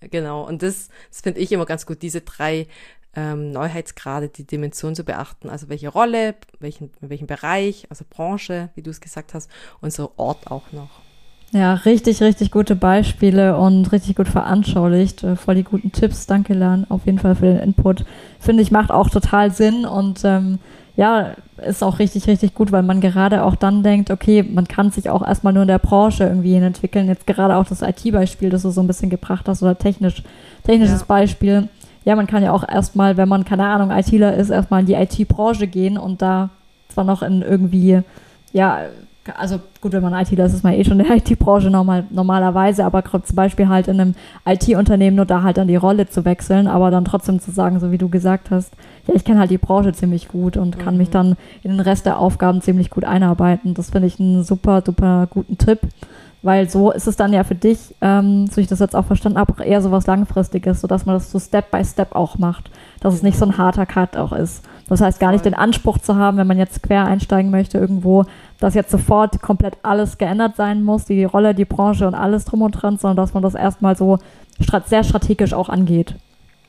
Genau, 0.00 0.46
und 0.46 0.62
das, 0.62 0.88
das 1.10 1.22
finde 1.22 1.40
ich 1.40 1.50
immer 1.50 1.66
ganz 1.66 1.86
gut, 1.86 2.02
diese 2.02 2.20
drei 2.20 2.68
ähm, 3.16 3.50
Neuheitsgrade, 3.50 4.28
die 4.28 4.46
Dimension 4.46 4.94
zu 4.94 5.04
beachten. 5.04 5.48
Also 5.48 5.68
welche 5.68 5.88
Rolle, 5.88 6.36
welchen, 6.60 6.90
welchen 7.00 7.26
Bereich, 7.26 7.86
also 7.90 8.04
Branche, 8.08 8.70
wie 8.74 8.82
du 8.82 8.90
es 8.90 9.00
gesagt 9.00 9.34
hast, 9.34 9.50
und 9.80 9.92
so 9.92 10.12
Ort 10.16 10.50
auch 10.50 10.72
noch. 10.72 11.07
Ja, 11.52 11.74
richtig, 11.74 12.20
richtig 12.22 12.50
gute 12.50 12.76
Beispiele 12.76 13.56
und 13.56 13.90
richtig 13.90 14.16
gut 14.16 14.28
veranschaulicht. 14.28 15.24
Äh, 15.24 15.36
voll 15.36 15.54
die 15.54 15.64
guten 15.64 15.92
Tipps. 15.92 16.26
Danke, 16.26 16.52
Lan, 16.52 16.86
auf 16.90 17.06
jeden 17.06 17.18
Fall 17.18 17.34
für 17.34 17.46
den 17.46 17.58
Input. 17.58 18.04
Finde 18.38 18.62
ich, 18.62 18.70
macht 18.70 18.90
auch 18.90 19.08
total 19.08 19.50
Sinn 19.50 19.86
und 19.86 20.20
ähm, 20.24 20.58
ja, 20.94 21.34
ist 21.64 21.82
auch 21.82 22.00
richtig, 22.00 22.26
richtig 22.26 22.54
gut, 22.54 22.70
weil 22.70 22.82
man 22.82 23.00
gerade 23.00 23.44
auch 23.44 23.54
dann 23.54 23.82
denkt, 23.82 24.10
okay, 24.10 24.42
man 24.42 24.68
kann 24.68 24.90
sich 24.90 25.08
auch 25.08 25.26
erstmal 25.26 25.52
nur 25.52 25.62
in 25.62 25.68
der 25.68 25.78
Branche 25.78 26.24
irgendwie 26.24 26.54
entwickeln. 26.56 27.06
Jetzt 27.06 27.26
gerade 27.26 27.56
auch 27.56 27.66
das 27.66 27.82
IT-Beispiel, 27.82 28.50
das 28.50 28.62
du 28.62 28.70
so 28.70 28.80
ein 28.82 28.86
bisschen 28.86 29.08
gebracht 29.08 29.48
hast, 29.48 29.62
oder 29.62 29.78
technisch, 29.78 30.22
technisches 30.64 31.00
ja. 31.00 31.06
Beispiel. 31.06 31.68
Ja, 32.04 32.16
man 32.16 32.26
kann 32.26 32.42
ja 32.42 32.52
auch 32.52 32.66
erstmal, 32.68 33.16
wenn 33.16 33.28
man, 33.28 33.44
keine 33.44 33.64
Ahnung, 33.64 33.90
ITler 33.90 34.34
ist, 34.34 34.50
erstmal 34.50 34.80
in 34.80 34.86
die 34.86 34.94
IT-Branche 34.94 35.66
gehen 35.66 35.96
und 35.96 36.20
da 36.20 36.50
zwar 36.88 37.04
noch 37.04 37.22
in 37.22 37.42
irgendwie, 37.42 38.02
ja, 38.52 38.80
also 39.36 39.60
gut, 39.80 39.92
wenn 39.92 40.02
man 40.02 40.14
ITler 40.14 40.46
ist, 40.46 40.54
ist 40.54 40.64
man 40.64 40.74
eh 40.74 40.84
schon 40.84 40.98
in 41.00 41.06
der 41.06 41.16
IT-Branche 41.18 41.70
normal, 41.70 42.04
normalerweise, 42.10 42.84
aber 42.84 43.04
zum 43.04 43.36
Beispiel 43.36 43.68
halt 43.68 43.88
in 43.88 44.00
einem 44.00 44.14
IT-Unternehmen 44.46 45.16
nur 45.16 45.26
da 45.26 45.42
halt 45.42 45.58
dann 45.58 45.68
die 45.68 45.76
Rolle 45.76 46.08
zu 46.08 46.24
wechseln, 46.24 46.66
aber 46.66 46.90
dann 46.90 47.04
trotzdem 47.04 47.40
zu 47.40 47.50
sagen, 47.50 47.80
so 47.80 47.90
wie 47.90 47.98
du 47.98 48.08
gesagt 48.08 48.50
hast, 48.50 48.72
ja, 49.06 49.14
ich 49.14 49.24
kenne 49.24 49.40
halt 49.40 49.50
die 49.50 49.58
Branche 49.58 49.92
ziemlich 49.92 50.28
gut 50.28 50.56
und 50.56 50.76
mhm. 50.76 50.80
kann 50.80 50.96
mich 50.96 51.08
mhm. 51.08 51.12
dann 51.12 51.36
in 51.62 51.72
den 51.72 51.80
Rest 51.80 52.06
der 52.06 52.18
Aufgaben 52.18 52.62
ziemlich 52.62 52.90
gut 52.90 53.04
einarbeiten. 53.04 53.74
Das 53.74 53.90
finde 53.90 54.08
ich 54.08 54.18
einen 54.18 54.44
super, 54.44 54.82
super 54.84 55.26
guten 55.30 55.58
Tipp. 55.58 55.80
Weil 56.42 56.70
so 56.70 56.92
ist 56.92 57.08
es 57.08 57.16
dann 57.16 57.32
ja 57.32 57.42
für 57.42 57.54
dich, 57.54 57.94
ähm, 58.00 58.46
so 58.46 58.60
ich 58.60 58.68
das 58.68 58.78
jetzt 58.78 58.94
auch 58.94 59.04
verstanden 59.04 59.38
habe, 59.38 59.64
eher 59.64 59.82
so 59.82 59.90
was 59.90 60.06
Langfristiges, 60.06 60.80
sodass 60.80 61.04
man 61.04 61.16
das 61.16 61.30
so 61.30 61.38
Step 61.40 61.70
by 61.70 61.84
Step 61.84 62.14
auch 62.14 62.38
macht. 62.38 62.70
Dass 63.00 63.14
es 63.14 63.22
nicht 63.22 63.38
so 63.38 63.44
ein 63.44 63.58
harter 63.58 63.86
Cut 63.86 64.16
auch 64.16 64.32
ist. 64.32 64.64
Das 64.88 65.00
heißt, 65.00 65.20
gar 65.20 65.32
nicht 65.32 65.44
den 65.44 65.54
Anspruch 65.54 65.98
zu 65.98 66.16
haben, 66.16 66.38
wenn 66.38 66.46
man 66.46 66.58
jetzt 66.58 66.82
quer 66.82 67.04
einsteigen 67.06 67.50
möchte 67.50 67.78
irgendwo, 67.78 68.24
dass 68.58 68.74
jetzt 68.74 68.90
sofort 68.90 69.42
komplett 69.42 69.76
alles 69.82 70.16
geändert 70.18 70.56
sein 70.56 70.82
muss, 70.82 71.04
die 71.04 71.24
Rolle, 71.24 71.54
die 71.54 71.66
Branche 71.66 72.06
und 72.06 72.14
alles 72.14 72.44
drum 72.44 72.62
und 72.62 72.72
dran, 72.72 72.96
sondern 72.96 73.16
dass 73.16 73.34
man 73.34 73.42
das 73.42 73.54
erstmal 73.54 73.96
so 73.96 74.18
sehr 74.86 75.04
strategisch 75.04 75.52
auch 75.52 75.68
angeht. 75.68 76.14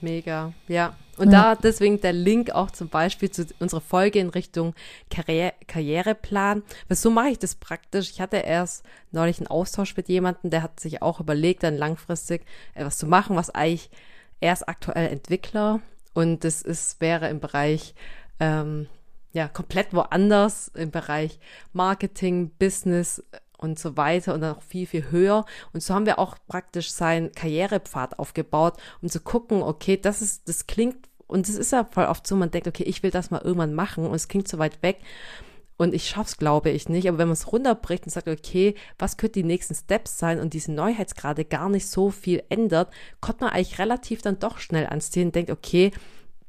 Mega, 0.01 0.51
ja. 0.67 0.91
Und 1.19 1.31
ja. 1.31 1.53
da 1.53 1.61
deswegen 1.61 2.01
der 2.01 2.13
Link 2.13 2.51
auch 2.51 2.71
zum 2.71 2.89
Beispiel 2.89 3.29
zu 3.29 3.45
unserer 3.59 3.81
Folge 3.81 4.19
in 4.19 4.29
Richtung 4.29 4.73
Karriere, 5.11 5.53
Karriereplan. 5.67 6.63
Weil 6.87 6.97
so 6.97 7.11
mache 7.11 7.29
ich 7.29 7.39
das 7.39 7.55
praktisch. 7.55 8.09
Ich 8.09 8.21
hatte 8.21 8.37
erst 8.37 8.83
neulich 9.11 9.39
einen 9.39 9.47
Austausch 9.47 9.95
mit 9.95 10.09
jemandem, 10.09 10.49
der 10.49 10.63
hat 10.63 10.79
sich 10.79 11.01
auch 11.01 11.19
überlegt, 11.19 11.63
dann 11.63 11.77
langfristig 11.77 12.45
etwas 12.73 12.97
zu 12.97 13.05
machen, 13.05 13.35
was 13.35 13.49
eigentlich 13.49 13.89
erst 14.39 14.67
aktuell 14.67 15.09
Entwickler 15.09 15.81
und 16.13 16.43
das 16.43 16.61
ist, 16.61 17.01
wäre 17.01 17.29
im 17.29 17.39
Bereich 17.39 17.93
ähm, 18.39 18.87
ja, 19.31 19.47
komplett 19.47 19.93
woanders 19.93 20.69
im 20.69 20.91
Bereich 20.91 21.39
Marketing, 21.73 22.51
Business 22.57 23.23
und 23.57 23.77
so 23.77 23.97
weiter 23.97 24.33
und 24.33 24.41
dann 24.41 24.55
auch 24.55 24.63
viel, 24.63 24.87
viel 24.87 25.11
höher. 25.11 25.45
Und 25.73 25.83
so 25.83 25.93
haben 25.93 26.05
wir 26.05 26.17
auch 26.17 26.37
praktisch 26.47 26.91
seinen 26.91 27.31
Karrierepfad 27.31 28.17
aufgebaut, 28.17 28.77
um 29.01 29.09
zu 29.09 29.19
gucken, 29.19 29.61
okay, 29.61 29.97
das 29.97 30.21
ist, 30.21 30.47
das 30.47 30.65
klingt, 30.65 31.08
und 31.29 31.47
es 31.47 31.55
ist 31.55 31.71
ja 31.71 31.85
voll 31.85 32.05
oft 32.05 32.25
so, 32.25 32.35
man 32.35 32.49
denkt, 32.49 32.67
okay, 32.67 32.83
ich 32.83 33.03
will 33.03 33.11
das 33.11 33.29
mal 33.29 33.41
irgendwann 33.41 33.75
machen 33.75 34.05
und 34.05 34.15
es 34.15 34.27
klingt 34.27 34.47
so 34.47 34.57
weit 34.57 34.81
weg. 34.81 34.97
Und 35.77 35.93
ich 35.93 36.09
schaff's, 36.09 36.37
glaube 36.37 36.71
ich, 36.71 36.89
nicht. 36.89 37.07
Aber 37.07 37.19
wenn 37.19 37.27
man 37.27 37.33
es 37.33 37.53
runterbricht 37.53 38.03
und 38.03 38.11
sagt, 38.11 38.27
okay, 38.27 38.73
was 38.97 39.15
könnte 39.15 39.39
die 39.39 39.47
nächsten 39.47 39.75
Steps 39.75 40.17
sein 40.17 40.39
und 40.39 40.53
diese 40.53 40.73
Neuheitsgrade 40.73 41.45
gar 41.45 41.69
nicht 41.69 41.87
so 41.87 42.09
viel 42.09 42.43
ändert, 42.49 42.91
kommt 43.21 43.41
man 43.41 43.51
eigentlich 43.51 43.77
relativ 43.79 44.23
dann 44.23 44.39
doch 44.39 44.57
schnell 44.57 44.87
ans 44.87 45.11
Ziel 45.11 45.27
und 45.27 45.35
denkt, 45.35 45.51
okay, 45.51 45.91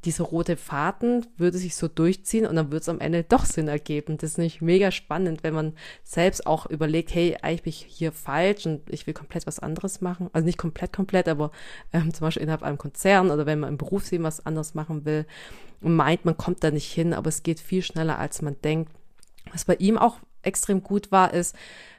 diese 0.04 0.22
rote 0.22 0.56
Faden 0.56 1.26
würde 1.36 1.58
sich 1.58 1.74
so 1.74 1.86
durchziehen 1.86 2.46
und 2.46 2.56
dann 2.56 2.68
würde 2.68 2.80
es 2.80 2.88
am 2.88 3.00
Ende 3.00 3.22
doch 3.22 3.44
Sinn 3.44 3.68
ergeben. 3.68 4.16
Das 4.16 4.30
ist 4.30 4.38
nicht 4.38 4.62
mega 4.62 4.90
spannend, 4.90 5.42
wenn 5.42 5.52
man 5.52 5.74
selbst 6.04 6.46
auch 6.46 6.66
überlegt, 6.66 7.14
hey, 7.14 7.36
eigentlich 7.42 7.62
bin 7.62 7.70
ich 7.70 7.86
hier 7.88 8.12
falsch 8.12 8.66
und 8.66 8.88
ich 8.88 9.06
will 9.06 9.14
komplett 9.14 9.46
was 9.46 9.58
anderes 9.58 10.00
machen. 10.00 10.30
Also 10.32 10.46
nicht 10.46 10.58
komplett, 10.58 10.92
komplett, 10.92 11.28
aber 11.28 11.50
ähm, 11.92 12.14
zum 12.14 12.26
Beispiel 12.26 12.42
innerhalb 12.42 12.62
einem 12.62 12.78
Konzern 12.78 13.30
oder 13.30 13.44
wenn 13.44 13.60
man 13.60 13.70
im 13.70 13.78
Berufsleben 13.78 14.24
was 14.24 14.44
anderes 14.46 14.74
machen 14.74 15.04
will 15.04 15.26
und 15.82 15.94
meint, 15.94 16.24
man 16.24 16.36
kommt 16.36 16.64
da 16.64 16.70
nicht 16.70 16.90
hin, 16.90 17.12
aber 17.12 17.28
es 17.28 17.42
geht 17.42 17.60
viel 17.60 17.82
schneller, 17.82 18.18
als 18.18 18.40
man 18.42 18.56
denkt. 18.62 18.90
Was 19.52 19.64
bei 19.64 19.74
ihm 19.76 19.98
auch 19.98 20.18
extrem 20.42 20.82
gut 20.82 21.12
war, 21.12 21.34
ist, 21.34 21.54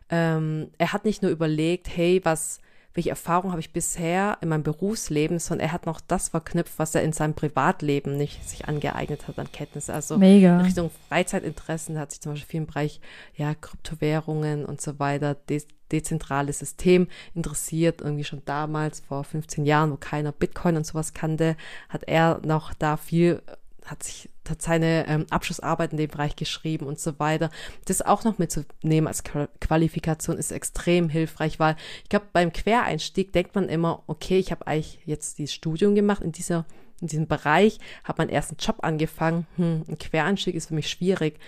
ähm, 0.09 0.71
er 0.77 0.93
hat 0.93 1.05
nicht 1.05 1.21
nur 1.21 1.31
überlegt, 1.31 1.87
hey, 1.95 2.21
was 2.23 2.59
welche 2.93 3.09
Erfahrung 3.09 3.51
habe 3.51 3.61
ich 3.61 3.71
bisher 3.71 4.37
in 4.41 4.49
meinem 4.49 4.63
Berufsleben, 4.63 5.39
sondern 5.39 5.67
er 5.67 5.73
hat 5.73 5.85
noch 5.85 6.01
das 6.01 6.29
verknüpft, 6.29 6.73
was 6.77 6.95
er 6.95 7.03
in 7.03 7.13
seinem 7.13 7.33
Privatleben 7.33 8.17
nicht 8.17 8.47
sich 8.47 8.67
angeeignet 8.67 9.27
hat 9.27 9.39
an 9.39 9.51
Kenntnisse. 9.51 9.93
Also 9.93 10.17
Mega. 10.17 10.59
in 10.59 10.65
Richtung 10.65 10.91
Freizeitinteressen 11.07 11.97
hat 11.97 12.11
sich 12.11 12.21
zum 12.21 12.33
Beispiel 12.33 12.49
viel 12.49 12.61
im 12.61 12.67
Bereich 12.67 12.99
ja, 13.35 13.53
Kryptowährungen 13.55 14.65
und 14.65 14.81
so 14.81 14.99
weiter, 14.99 15.35
de 15.35 15.61
dezentrales 15.91 16.59
System 16.59 17.07
interessiert. 17.35 18.01
Irgendwie 18.01 18.23
schon 18.23 18.43
damals, 18.45 19.01
vor 19.01 19.23
15 19.23 19.65
Jahren, 19.65 19.91
wo 19.91 19.97
keiner 19.97 20.31
Bitcoin 20.31 20.77
und 20.77 20.85
sowas 20.85 21.13
kannte, 21.13 21.57
hat 21.89 22.03
er 22.07 22.39
noch 22.45 22.73
da 22.73 22.95
viel 22.97 23.41
hat 23.85 24.03
sich 24.03 24.29
hat 24.49 24.61
seine 24.61 25.07
ähm, 25.07 25.25
Abschlussarbeit 25.29 25.91
in 25.91 25.97
dem 25.97 26.09
Bereich 26.09 26.35
geschrieben 26.35 26.85
und 26.85 26.99
so 26.99 27.19
weiter. 27.19 27.49
Das 27.85 28.01
auch 28.01 28.23
noch 28.23 28.37
mitzunehmen 28.37 29.07
als 29.07 29.23
Qualifikation 29.23 30.37
ist 30.37 30.51
extrem 30.51 31.09
hilfreich, 31.09 31.59
weil 31.59 31.75
ich 32.03 32.09
glaube, 32.09 32.25
beim 32.33 32.51
Quereinstieg 32.51 33.31
denkt 33.31 33.55
man 33.55 33.69
immer, 33.69 34.03
okay, 34.07 34.39
ich 34.39 34.51
habe 34.51 34.67
eigentlich 34.67 34.99
jetzt 35.05 35.37
dieses 35.37 35.53
Studium 35.53 35.95
gemacht 35.95 36.21
in 36.21 36.31
dieser 36.31 36.65
in 37.01 37.07
diesem 37.07 37.27
Bereich, 37.27 37.79
habe 38.03 38.21
meinen 38.21 38.29
ersten 38.29 38.57
Job 38.59 38.77
angefangen. 38.83 39.47
Hm, 39.55 39.85
ein 39.87 39.97
Quereinstieg 39.97 40.53
ist 40.53 40.67
für 40.67 40.75
mich 40.75 40.87
schwierig. 40.87 41.39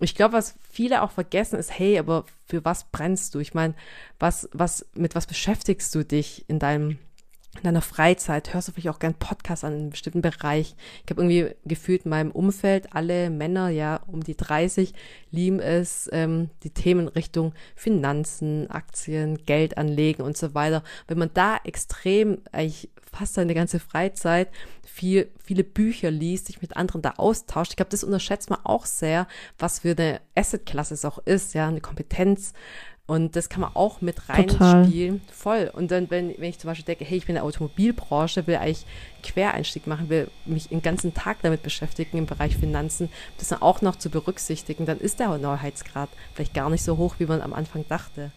Ich 0.00 0.14
glaube, 0.14 0.34
was 0.34 0.54
viele 0.70 1.02
auch 1.02 1.10
vergessen 1.10 1.58
ist, 1.58 1.76
hey, 1.76 1.98
aber 1.98 2.24
für 2.46 2.64
was 2.64 2.84
brennst 2.84 3.34
du? 3.34 3.40
Ich 3.40 3.52
meine, 3.52 3.74
was, 4.20 4.48
was, 4.52 4.86
mit 4.94 5.16
was 5.16 5.26
beschäftigst 5.26 5.92
du 5.96 6.04
dich 6.04 6.44
in 6.48 6.60
deinem 6.60 6.98
in 7.56 7.64
deiner 7.64 7.82
Freizeit 7.82 8.54
hörst 8.54 8.68
du 8.68 8.72
vielleicht 8.72 8.94
auch 8.94 9.00
gern 9.00 9.14
Podcasts 9.14 9.64
an 9.64 9.72
einem 9.72 9.90
bestimmten 9.90 10.22
Bereich. 10.22 10.76
Ich 11.04 11.10
habe 11.10 11.20
irgendwie 11.20 11.54
gefühlt 11.64 12.04
in 12.04 12.10
meinem 12.10 12.30
Umfeld 12.30 12.94
alle 12.94 13.28
Männer, 13.28 13.70
ja, 13.70 14.00
um 14.06 14.22
die 14.22 14.36
30, 14.36 14.94
lieben 15.32 15.58
es, 15.58 16.08
ähm, 16.12 16.50
die 16.62 16.70
Themen 16.70 17.08
Richtung 17.08 17.52
Finanzen, 17.74 18.70
Aktien, 18.70 19.44
Geld 19.46 19.78
anlegen 19.78 20.22
und 20.22 20.36
so 20.36 20.54
weiter. 20.54 20.84
Wenn 21.08 21.18
man 21.18 21.30
da 21.34 21.58
extrem, 21.64 22.38
eigentlich 22.52 22.88
fast 23.12 23.34
seine 23.34 23.54
ganze 23.54 23.80
Freizeit, 23.80 24.48
viel, 24.84 25.28
viele 25.42 25.64
Bücher 25.64 26.12
liest, 26.12 26.46
sich 26.46 26.62
mit 26.62 26.76
anderen 26.76 27.02
da 27.02 27.14
austauscht, 27.16 27.72
ich 27.72 27.76
glaube, 27.76 27.90
das 27.90 28.04
unterschätzt 28.04 28.48
man 28.48 28.60
auch 28.64 28.86
sehr, 28.86 29.26
was 29.58 29.80
für 29.80 29.90
eine 29.90 30.20
Assetklasse 30.36 30.94
es 30.94 31.04
auch 31.04 31.18
ist, 31.18 31.54
ja, 31.54 31.66
eine 31.66 31.80
Kompetenz, 31.80 32.52
und 33.10 33.34
das 33.34 33.48
kann 33.48 33.62
man 33.62 33.70
auch 33.74 34.00
mit 34.02 34.28
reinspielen. 34.28 35.20
Voll. 35.32 35.68
Und 35.74 35.90
dann, 35.90 36.08
wenn, 36.10 36.32
wenn 36.38 36.48
ich 36.48 36.60
zum 36.60 36.68
Beispiel 36.68 36.84
denke, 36.84 37.04
hey, 37.04 37.18
ich 37.18 37.26
bin 37.26 37.34
in 37.34 37.40
der 37.40 37.44
Automobilbranche, 37.44 38.46
will 38.46 38.54
eigentlich 38.54 38.86
Quereinstieg 39.24 39.88
machen, 39.88 40.08
will 40.08 40.28
mich 40.46 40.68
den 40.68 40.80
ganzen 40.80 41.12
Tag 41.12 41.38
damit 41.42 41.64
beschäftigen 41.64 42.18
im 42.18 42.26
Bereich 42.26 42.56
Finanzen, 42.56 43.08
das 43.36 43.48
dann 43.48 43.62
auch 43.62 43.82
noch 43.82 43.96
zu 43.96 44.10
berücksichtigen, 44.10 44.86
dann 44.86 44.98
ist 44.98 45.18
der 45.18 45.36
Neuheitsgrad 45.38 46.08
vielleicht 46.34 46.54
gar 46.54 46.70
nicht 46.70 46.84
so 46.84 46.98
hoch, 46.98 47.16
wie 47.18 47.26
man 47.26 47.42
am 47.42 47.52
Anfang 47.52 47.84
dachte. 47.88 48.30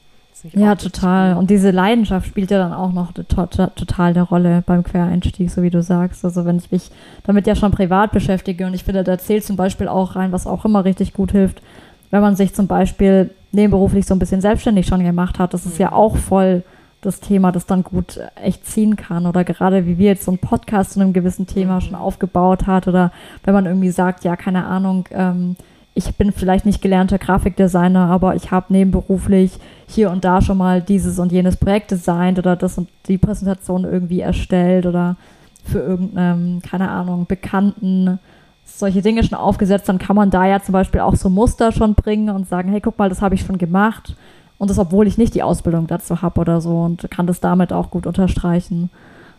Ja, 0.53 0.73
total. 0.73 1.37
Und 1.37 1.51
diese 1.51 1.69
Leidenschaft 1.69 2.25
spielt 2.25 2.49
ja 2.49 2.57
dann 2.57 2.73
auch 2.73 2.93
noch 2.93 3.13
to 3.13 3.45
total 3.45 4.09
eine 4.09 4.23
Rolle 4.23 4.63
beim 4.65 4.83
Quereinstieg, 4.83 5.51
so 5.51 5.61
wie 5.61 5.69
du 5.69 5.83
sagst. 5.83 6.25
Also 6.25 6.45
wenn 6.45 6.57
ich 6.57 6.71
mich 6.71 6.89
damit 7.27 7.45
ja 7.45 7.55
schon 7.55 7.69
privat 7.69 8.11
beschäftige 8.11 8.65
und 8.65 8.73
ich 8.73 8.83
finde, 8.83 9.03
da 9.03 9.19
zählt 9.19 9.43
zum 9.43 9.55
Beispiel 9.55 9.87
auch 9.87 10.15
rein, 10.15 10.31
was 10.31 10.47
auch 10.47 10.65
immer 10.65 10.83
richtig 10.83 11.13
gut 11.13 11.31
hilft, 11.31 11.61
wenn 12.09 12.21
man 12.21 12.35
sich 12.35 12.55
zum 12.55 12.65
Beispiel 12.65 13.29
nebenberuflich 13.53 14.05
so 14.05 14.13
ein 14.13 14.19
bisschen 14.19 14.41
selbstständig 14.41 14.87
schon 14.87 15.03
gemacht 15.03 15.39
hat, 15.39 15.53
das 15.53 15.65
ist 15.65 15.77
ja 15.77 15.91
auch 15.91 16.17
voll 16.17 16.63
das 17.01 17.19
Thema, 17.19 17.51
das 17.51 17.65
dann 17.65 17.83
gut 17.83 18.19
echt 18.41 18.65
ziehen 18.65 18.95
kann. 18.95 19.25
Oder 19.25 19.43
gerade 19.43 19.85
wie 19.85 19.97
wir 19.97 20.07
jetzt 20.07 20.25
so 20.25 20.31
einen 20.31 20.37
Podcast 20.37 20.93
zu 20.93 21.01
einem 21.01 21.13
gewissen 21.13 21.47
Thema 21.47 21.81
schon 21.81 21.95
aufgebaut 21.95 22.65
hat. 22.65 22.87
Oder 22.87 23.11
wenn 23.43 23.53
man 23.53 23.65
irgendwie 23.65 23.91
sagt, 23.91 24.23
ja, 24.23 24.35
keine 24.35 24.65
Ahnung, 24.65 25.07
ähm, 25.11 25.55
ich 25.95 26.15
bin 26.15 26.31
vielleicht 26.31 26.65
nicht 26.65 26.81
gelernter 26.81 27.19
Grafikdesigner, 27.19 28.09
aber 28.09 28.35
ich 28.35 28.51
habe 28.51 28.73
nebenberuflich 28.73 29.59
hier 29.87 30.09
und 30.09 30.25
da 30.25 30.41
schon 30.41 30.57
mal 30.57 30.81
dieses 30.81 31.19
und 31.19 31.31
jenes 31.31 31.57
Projekt 31.57 31.91
designt 31.91 32.39
oder 32.39 32.55
das 32.55 32.77
und 32.77 32.89
die 33.07 33.19
Präsentation 33.19 33.83
irgendwie 33.83 34.21
erstellt 34.21 34.85
oder 34.85 35.17
für 35.63 35.79
irgendeinen, 35.79 36.61
keine 36.61 36.89
Ahnung, 36.89 37.27
bekannten 37.27 38.19
solche 38.65 39.01
Dinge 39.01 39.23
schon 39.23 39.37
aufgesetzt, 39.37 39.89
dann 39.89 39.99
kann 39.99 40.15
man 40.15 40.29
da 40.29 40.45
ja 40.45 40.61
zum 40.61 40.73
Beispiel 40.73 41.01
auch 41.01 41.15
so 41.15 41.29
Muster 41.29 41.71
schon 41.71 41.95
bringen 41.95 42.29
und 42.29 42.47
sagen, 42.47 42.69
hey, 42.69 42.81
guck 42.81 42.97
mal, 42.97 43.09
das 43.09 43.21
habe 43.21 43.35
ich 43.35 43.41
schon 43.41 43.57
gemacht. 43.57 44.15
Und 44.57 44.69
das, 44.69 44.79
obwohl 44.79 45.07
ich 45.07 45.17
nicht 45.17 45.35
die 45.35 45.43
Ausbildung 45.43 45.87
dazu 45.87 46.21
habe 46.21 46.39
oder 46.39 46.61
so 46.61 46.81
und 46.81 47.09
kann 47.11 47.27
das 47.27 47.39
damit 47.39 47.73
auch 47.73 47.91
gut 47.91 48.07
unterstreichen. 48.07 48.89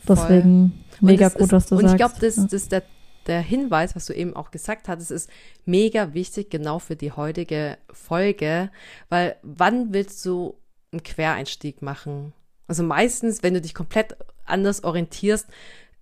Deswegen 0.07 0.73
Voll. 0.99 1.09
mega 1.09 1.29
gut, 1.29 1.41
ist, 1.41 1.53
was 1.53 1.67
du 1.67 1.77
und 1.77 1.83
sagst. 1.89 1.95
Und 1.95 2.01
ich 2.01 2.07
glaube, 2.07 2.15
das, 2.21 2.37
das 2.37 2.53
ist 2.53 2.73
der, 2.73 2.83
der 3.27 3.41
Hinweis, 3.41 3.97
was 3.97 4.07
du 4.07 4.13
eben 4.13 4.37
auch 4.37 4.51
gesagt 4.51 4.89
hattest, 4.89 5.11
ist 5.11 5.31
mega 5.65 6.13
wichtig, 6.13 6.51
genau 6.51 6.79
für 6.79 6.97
die 6.97 7.13
heutige 7.13 7.79
Folge, 7.91 8.71
weil 9.09 9.37
wann 9.43 9.95
willst 9.95 10.25
du 10.27 10.55
einen 10.93 11.03
Quereinstieg 11.03 11.81
machen? 11.81 12.33
Also 12.69 12.83
meistens, 12.83 13.43
wenn 13.43 13.55
du 13.55 13.61
dich 13.61 13.75
komplett 13.75 14.17
anders 14.45 14.85
orientierst, 14.85 15.47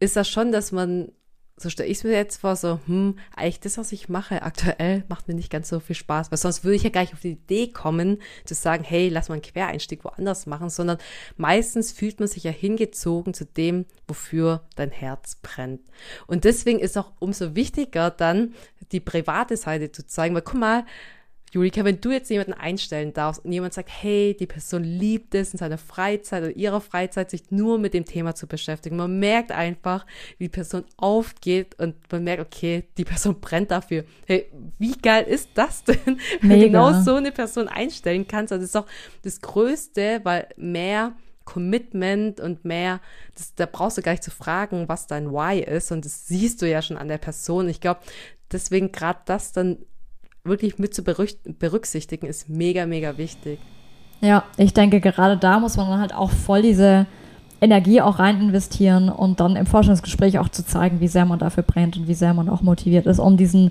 ist 0.01 0.17
das 0.17 0.29
schon, 0.29 0.51
dass 0.53 0.73
man 0.73 1.13
so 1.63 1.71
stelle 1.71 1.89
ich 1.89 1.99
es 1.99 2.05
mir 2.05 2.13
jetzt 2.13 2.41
vor, 2.41 2.57
so, 2.57 2.81
hm, 2.87 3.19
eigentlich 3.35 3.61
das, 3.61 3.79
was 3.79 3.93
ich 3.93 4.09
mache 4.09 4.43
aktuell, 4.43 5.05
macht 5.09 5.29
mir 5.29 5.35
nicht 5.35 5.51
ganz 5.51 5.69
so 5.69 5.81
viel 5.81 5.97
Spaß, 5.97 6.31
weil 6.31 6.39
sonst 6.39 6.65
würde 6.65 6.77
ich 6.77 6.83
ja 6.83 6.91
gar 6.91 7.03
nicht 7.03 7.15
auf 7.15 7.21
die 7.21 7.33
Idee 7.33 7.69
kommen, 7.69 8.19
zu 8.45 8.55
sagen, 8.55 8.85
hey, 8.85 9.09
lass 9.09 9.29
mal 9.29 9.35
einen 9.35 9.43
Quereinstieg 9.43 10.05
woanders 10.05 10.47
machen, 10.47 10.71
sondern 10.71 10.99
meistens 11.37 11.93
fühlt 11.93 12.21
man 12.21 12.29
sich 12.29 12.45
ja 12.45 12.51
hingezogen 12.51 13.35
zu 13.35 13.45
dem, 13.45 13.87
wofür 14.07 14.63
dein 14.77 14.91
Herz 14.91 15.37
brennt. 15.37 15.81
Und 16.27 16.45
deswegen 16.45 16.79
ist 16.79 16.99
auch 16.99 17.13
umso 17.19 17.55
wichtiger 17.55 18.11
dann 18.11 18.55
die 18.91 19.01
private 19.01 19.57
Seite 19.57 19.93
zu 19.93 20.07
zeigen, 20.07 20.35
weil 20.35 20.43
guck 20.43 20.61
mal, 20.61 20.85
Julika, 21.53 21.85
wenn 21.85 22.01
du 22.01 22.11
jetzt 22.11 22.31
jemanden 22.31 22.55
einstellen 22.55 23.13
darfst 23.13 23.45
und 23.45 23.53
jemand 23.53 23.75
sagt, 23.75 23.91
hey, 23.91 24.35
die 24.35 24.47
Person 24.47 24.85
liebt 24.85 25.35
es 25.35 25.53
in 25.53 25.59
seiner 25.59 25.77
Freizeit 25.77 26.43
oder 26.43 26.57
ihrer 26.57 26.81
Freizeit, 26.81 27.31
sich 27.31 27.51
nur 27.51 27.79
mit 27.79 27.93
dem 27.93 28.07
Thema 28.07 28.35
zu 28.35 28.47
beschäftigen. 28.47 28.97
Man 28.97 29.19
merkt 29.19 29.53
einfach, 29.53 30.07
wie 30.39 30.45
die 30.45 30.49
Person 30.49 30.85
aufgeht 30.97 31.79
und 31.79 31.95
man 32.11 32.25
merkt, 32.25 32.41
okay, 32.41 32.85
die 32.97 33.05
Person 33.05 33.39
brennt 33.39 33.71
dafür. 33.71 34.05
Hey, 34.27 34.51
wie 34.79 34.97
geil 34.97 35.25
ist 35.25 35.51
das 35.53 35.85
denn, 35.85 35.99
wenn 36.41 36.59
du 36.59 36.61
genau 36.61 37.03
so 37.03 37.17
eine 37.17 37.33
Person 37.33 37.69
einstellen 37.69 38.27
kannst? 38.27 38.51
Also 38.51 38.63
das 38.63 38.69
ist 38.69 38.75
doch 38.75 38.87
das 39.23 39.41
Größte, 39.43 40.21
weil 40.25 40.49
mehr 40.57 41.13
Commitment 41.45 42.41
und 42.41 42.65
mehr, 42.65 43.01
das, 43.35 43.55
da 43.55 43.67
brauchst 43.67 43.99
du 43.99 44.03
gar 44.03 44.13
nicht 44.13 44.23
zu 44.23 44.31
fragen, 44.31 44.89
was 44.89 45.07
dein 45.07 45.31
Why 45.31 45.61
ist 45.61 45.93
und 45.93 46.07
das 46.07 46.27
siehst 46.27 46.63
du 46.63 46.69
ja 46.69 46.81
schon 46.81 46.97
an 46.97 47.09
der 47.09 47.19
Person. 47.19 47.69
Ich 47.69 47.83
glaube, 47.83 48.01
deswegen 48.51 48.91
gerade 48.91 49.21
das 49.27 49.53
dann 49.53 49.79
wirklich 50.45 50.79
mit 50.79 50.95
zu 50.95 51.03
berücksichtigen, 51.03 52.27
ist 52.27 52.49
mega, 52.49 52.87
mega 52.87 53.17
wichtig. 53.17 53.59
Ja, 54.21 54.45
ich 54.57 54.73
denke, 54.73 55.01
gerade 55.01 55.37
da 55.37 55.59
muss 55.59 55.77
man 55.77 56.01
halt 56.01 56.15
auch 56.15 56.31
voll 56.31 56.63
diese 56.63 57.07
Energie 57.61 58.01
auch 58.01 58.19
rein 58.19 58.41
investieren 58.41 59.09
und 59.09 59.41
dann 59.41 59.57
im 59.57 59.67
Forschungsgespräch 59.67 60.39
auch 60.39 60.49
zu 60.49 60.65
zeigen, 60.65 61.01
wie 61.01 61.09
sehr 61.09 61.25
man 61.25 61.39
dafür 61.39 61.63
brennt 61.63 61.97
und 61.97 62.09
wie 62.09 62.15
sehr 62.15 62.35
man 62.35 62.49
auch 62.49 62.63
motiviert 62.63 63.07
ist, 63.07 63.19
um 63.19 63.37
diesen 63.37 63.71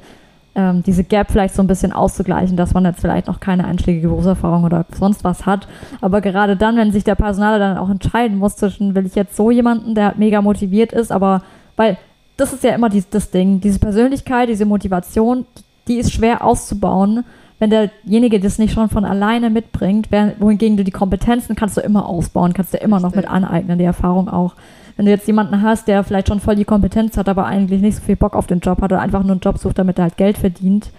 ähm, 0.53 0.83
diese 0.83 1.03
Gap 1.03 1.31
vielleicht 1.31 1.55
so 1.55 1.63
ein 1.63 1.67
bisschen 1.67 1.93
auszugleichen, 1.93 2.57
dass 2.57 2.73
man 2.73 2.83
jetzt 2.83 2.99
vielleicht 2.99 3.27
noch 3.27 3.39
keine 3.39 3.65
einschlägige 3.65 4.09
Berufserfahrung 4.09 4.65
oder 4.65 4.85
sonst 4.97 5.23
was 5.23 5.45
hat. 5.45 5.67
Aber 6.01 6.19
gerade 6.19 6.57
dann, 6.57 6.75
wenn 6.75 6.91
sich 6.91 7.03
der 7.03 7.15
Personaler 7.15 7.59
dann 7.59 7.77
auch 7.77 7.89
entscheiden 7.89 8.37
muss 8.37 8.57
zwischen, 8.57 8.93
will 8.93 9.05
ich 9.05 9.15
jetzt 9.15 9.35
so 9.35 9.49
jemanden, 9.51 9.95
der 9.95 10.13
mega 10.17 10.41
motiviert 10.41 10.91
ist, 10.91 11.11
aber 11.11 11.43
weil 11.77 11.97
das 12.37 12.53
ist 12.53 12.63
ja 12.63 12.73
immer 12.73 12.89
die, 12.89 13.03
das 13.09 13.31
Ding, 13.31 13.61
diese 13.61 13.79
Persönlichkeit, 13.79 14.49
diese 14.49 14.65
Motivation, 14.65 15.45
die 15.57 15.63
ist 15.88 16.13
schwer 16.13 16.43
auszubauen, 16.43 17.23
wenn 17.59 17.69
derjenige 17.69 18.39
das 18.39 18.57
nicht 18.57 18.73
schon 18.73 18.89
von 18.89 19.05
alleine 19.05 19.50
mitbringt, 19.50 20.09
wohingegen 20.39 20.77
du 20.77 20.83
die 20.83 20.91
Kompetenzen 20.91 21.55
kannst 21.55 21.77
du 21.77 21.81
immer 21.81 22.07
ausbauen, 22.07 22.53
kannst 22.53 22.73
du 22.73 22.77
immer 22.77 23.00
noch 23.00 23.13
mit 23.13 23.27
aneignen, 23.27 23.77
die 23.77 23.85
Erfahrung 23.85 24.29
auch. 24.29 24.55
Wenn 24.97 25.05
du 25.05 25.11
jetzt 25.11 25.27
jemanden 25.27 25.61
hast, 25.61 25.88
der 25.88 26.03
vielleicht 26.03 26.27
schon 26.27 26.39
voll 26.39 26.55
die 26.55 26.65
Kompetenz 26.65 27.17
hat, 27.17 27.29
aber 27.29 27.45
eigentlich 27.45 27.81
nicht 27.81 27.97
so 27.97 28.01
viel 28.01 28.15
Bock 28.15 28.35
auf 28.35 28.47
den 28.47 28.59
Job 28.61 28.81
hat 28.81 28.91
oder 28.91 29.01
einfach 29.01 29.21
nur 29.21 29.33
einen 29.33 29.41
Job 29.41 29.57
sucht, 29.57 29.77
damit 29.77 30.00
er 30.00 30.05
halt 30.05 30.17
Geld 30.17 30.38
verdient, 30.38 30.89